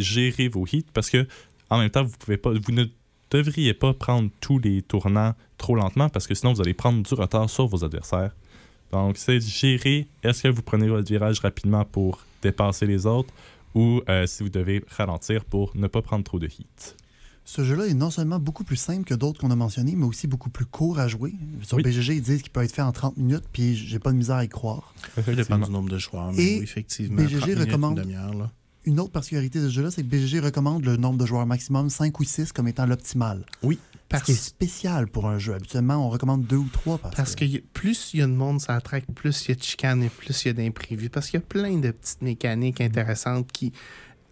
[0.00, 1.26] gérer vos hits parce que
[1.70, 2.84] en même temps, vous ne
[3.30, 7.14] devriez pas prendre tous les tournants trop lentement parce que sinon vous allez prendre du
[7.14, 8.34] retard sur vos adversaires.
[8.90, 13.32] Donc, c'est gérer est-ce que vous prenez votre virage rapidement pour dépasser les autres
[13.74, 16.94] ou euh, si vous devez ralentir pour ne pas prendre trop de hits.
[17.50, 20.26] Ce jeu-là est non seulement beaucoup plus simple que d'autres qu'on a mentionnés, mais aussi
[20.26, 21.32] beaucoup plus court à jouer.
[21.62, 21.82] Sur Oui.
[21.82, 24.36] BGG, ils disent qu'il peut être fait en 30 minutes, puis j'ai pas de misère
[24.36, 24.92] à y croire.
[25.24, 27.16] Ça dépend du nombre de joueurs, mais Et oui, effectivement.
[27.16, 28.48] BGG 30 minutes, recommande- une.
[28.84, 31.88] Une autre particularité de ce jeu-là, c'est que BGG recommande le nombre de joueurs maximum,
[31.88, 33.44] 5 ou 6, comme étant l'optimal.
[33.62, 33.78] Oui.
[33.92, 35.54] Ce Parce, qui est spécial pour un jeu.
[35.54, 37.44] Habituellement, on recommande deux ou trois parce, parce que
[37.74, 40.08] plus il y a de monde la track, plus il y a de chicanes et
[40.10, 41.10] plus il y a d'imprévus.
[41.10, 43.72] Parce qu'il y a plein de petites mécaniques intéressantes qui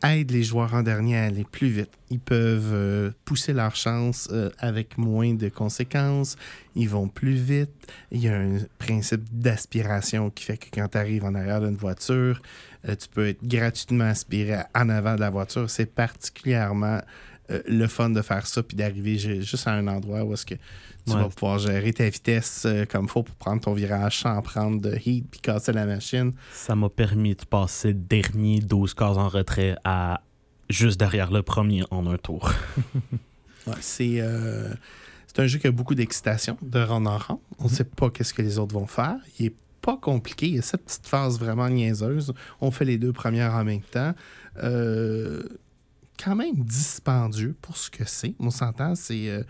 [0.02, 1.90] aident les joueurs en dernier à aller plus vite.
[2.10, 6.36] Ils peuvent euh, pousser leur chance euh, avec moins de conséquences.
[6.74, 7.70] Ils vont plus vite.
[8.12, 11.76] Il y a un principe d'aspiration qui fait que quand tu arrives en arrière d'une
[11.76, 12.40] voiture,
[12.88, 15.68] euh, tu peux être gratuitement aspiré en avant de la voiture.
[15.70, 17.00] C'est particulièrement
[17.68, 20.56] le fun de faire ça puis d'arriver ju- juste à un endroit où est-ce que
[21.06, 21.22] tu Ouais.
[21.22, 24.94] vas pouvoir gérer ta vitesse euh, comme faut pour prendre ton virage sans prendre de
[25.04, 26.32] heat puis casser la machine.
[26.52, 30.22] Ça m'a permis de passer le dernier 12 cases en retrait à
[30.68, 32.50] juste derrière le premier en un tour.
[33.66, 34.72] Ouais, c'est euh,
[35.26, 37.40] c'est un jeu qui a beaucoup d'excitation de rang en rang.
[37.58, 39.16] On ne sait pas qu'est-ce que les autres vont faire.
[39.40, 40.46] Il est pas compliqué.
[40.46, 42.32] Il y a cette petite phase vraiment niaiseuse.
[42.60, 44.14] On fait les deux premières en même temps.
[44.62, 45.42] Euh,
[46.22, 48.34] quand même dispendieux pour ce que c'est.
[48.38, 49.42] On s'entend, c'est euh,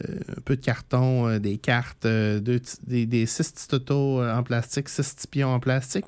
[0.00, 4.88] un peu de carton, euh, des cartes, euh, des, des six petits euh, en plastique,
[4.88, 6.06] six petits pions en plastique.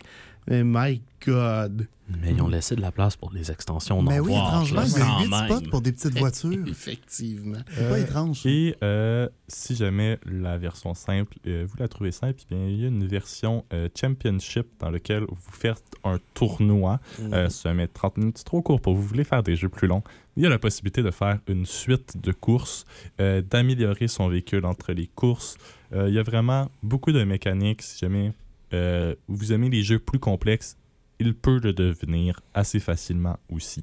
[0.48, 1.88] Mais my God!
[2.20, 4.02] Mais ils ont laissé de la place pour les extensions.
[4.02, 5.46] Mais oui, étrangement, il y a quand 8 même.
[5.48, 6.52] spots pour des petites voitures.
[6.68, 7.56] Effectivement.
[7.70, 8.44] C'est pas Euh, étrange.
[8.44, 12.78] Et euh, si jamais la version simple, euh, vous la trouvez simple, eh bien, il
[12.78, 17.00] y a une version euh, Championship dans laquelle vous faites un tournoi.
[17.32, 19.70] Euh, si jamais 30 minutes c'est trop court pour vous, vous voulez faire des jeux
[19.70, 20.02] plus longs,
[20.36, 22.84] il y a la possibilité de faire une suite de courses,
[23.18, 25.56] euh, d'améliorer son véhicule entre les courses.
[25.94, 27.80] Euh, il y a vraiment beaucoup de mécaniques.
[27.80, 28.34] Si jamais
[28.74, 30.76] euh, vous aimez les jeux plus complexes,
[31.20, 33.82] il peut le devenir assez facilement aussi.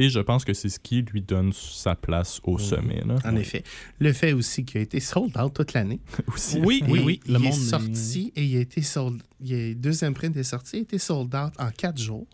[0.00, 2.58] Et je pense que c'est ce qui lui donne sa place au Mhm.
[2.64, 3.02] sommet.
[3.04, 3.16] là.
[3.24, 3.64] En effet.
[3.98, 5.98] Le fait aussi qu'il a été sold out toute l'année.
[6.32, 6.60] Aussi.
[6.60, 7.20] Oui, oui, oui.
[7.26, 9.20] Il Le est monde sorti et il a été sold.
[9.40, 12.28] Il a, deuxième print est sorti, il a été sold out en quatre jours.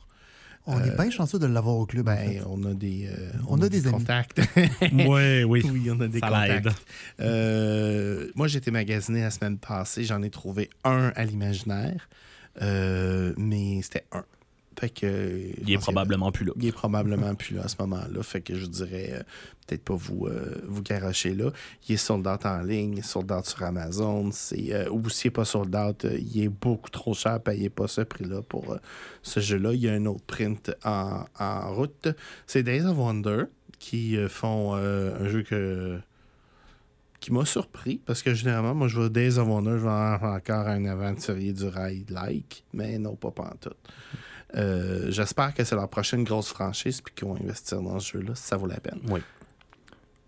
[0.67, 2.09] On est bien chanceux de l'avoir au club.
[2.09, 2.43] en Ben, fait.
[2.47, 3.99] on a des, euh, On a des amis.
[3.99, 4.41] contacts.
[4.93, 5.62] Oui, oui.
[5.71, 6.65] oui, on a des Ça contacts.
[6.65, 6.73] l'aide.
[7.21, 10.05] Euh, moi, j'ai été magasiné la semaine passée.
[10.05, 12.09] J'en ai trouvé un à l'imaginaire,
[12.62, 14.25] euh, mais c'était un.
[14.79, 16.53] Fait que, Il est que- probablement plus là.
[16.57, 18.22] Il est probablement plus là à ce moment-là.
[18.22, 19.22] Fait que je dirais euh,
[19.66, 21.51] peut-être pas vous, euh, vous garocher là.
[21.89, 24.31] Il est sold out en ligne, sold out sur Amazon.
[24.33, 27.41] C'est, euh, ou s'il n'est pas sold out, euh, il est beaucoup trop cher.
[27.41, 28.79] Payez pas ce prix-là pour euh,
[29.22, 29.72] ce jeu-là.
[29.75, 32.09] Il y a un autre print en, en route.
[32.47, 33.45] C'est Days of Wonder
[33.79, 35.99] qui font un jeu que
[37.25, 40.66] qui m'a surpris parce que généralement, moi, je vois Days of Wonder, je vois encore
[40.68, 43.79] un aventurier du rail like, mais non, pas pantoute.
[44.57, 48.35] Euh, J'espère que c'est leur prochaine grosse franchise puis qu'ils vont investir dans ce jeu-là
[48.35, 49.01] si ça vaut la peine.
[49.09, 49.20] Oui.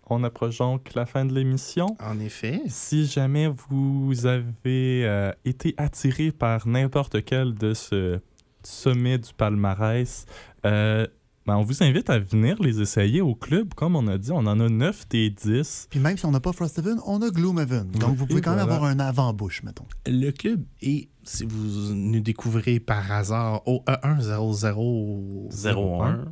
[0.09, 1.95] On approche donc la fin de l'émission.
[1.99, 8.19] En effet, Si jamais vous avez euh, été attiré par n'importe quel de ce
[8.63, 10.25] sommet du palmarès,
[10.65, 11.05] euh,
[11.47, 13.73] ben, on vous invite à venir les essayer au club.
[13.73, 15.87] Comme on a dit, on en a 9 des 10.
[15.89, 17.89] Puis même si on n'a pas Frosthaven, on a Gloomhaven.
[17.91, 19.85] Donc vous pouvez Et quand même avoir un avant-bouche, mettons.
[20.05, 25.49] le club est, si vous nous découvrez par hasard, au E E100.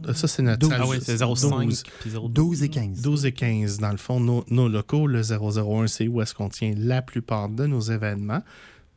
[0.06, 0.14] 01.
[0.14, 0.70] Ça, c'est notre 12.
[0.70, 1.84] salle- Ah oui, c'est 05 12.
[2.02, 2.30] puis 02.
[2.30, 3.02] 12 et 15.
[3.02, 6.50] 12 et 15, dans le fond, nos, nos locaux, le 001, c'est où est-ce qu'on
[6.50, 8.42] tient la plupart de nos événements.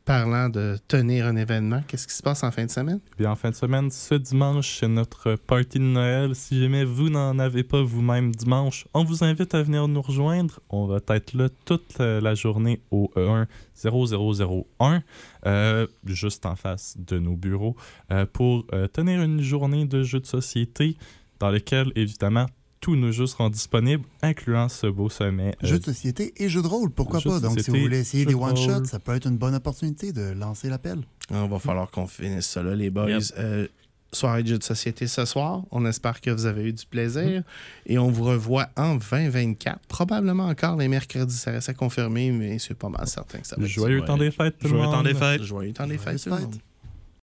[0.09, 2.99] Parlant de tenir un événement, qu'est-ce qui se passe en fin de semaine?
[3.15, 6.33] Puis en fin de semaine, ce dimanche, c'est notre party de Noël.
[6.33, 10.61] Si jamais vous n'en avez pas vous-même dimanche, on vous invite à venir nous rejoindre.
[10.71, 13.45] On va être là toute la journée au E1
[13.85, 15.03] 0001,
[15.45, 17.75] euh, juste en face de nos bureaux,
[18.11, 20.97] euh, pour euh, tenir une journée de jeux de société
[21.39, 22.47] dans lequel, évidemment,
[22.81, 25.55] tous nos jeux seront disponibles, incluant ce beau sommet.
[25.63, 27.39] euh, Jeux de société et jeux de rôle, pourquoi Jeux pas?
[27.39, 30.31] Donc si vous voulez essayer des de one-shots, ça peut être une bonne opportunité de
[30.31, 30.99] lancer l'appel.
[31.31, 33.09] On va falloir qu'on finisse ça là, les boys.
[33.09, 33.23] Yep.
[33.37, 33.67] Euh,
[34.11, 35.61] soirée de jeux de société ce soir.
[35.69, 37.43] On espère que vous avez eu du plaisir.
[37.85, 39.81] Et on vous revoit en 2024.
[39.87, 41.35] Probablement encore les mercredis.
[41.35, 44.17] Ça reste à confirmer, mais c'est pas mal certain que ça va être Joyeux temps
[44.17, 44.93] des fêtes, tout le Joyeux monde.
[44.95, 45.43] temps des fêtes.
[45.43, 46.45] Joyeux temps des fêtes, Joyeuses tout le fêtes.
[46.45, 46.55] monde.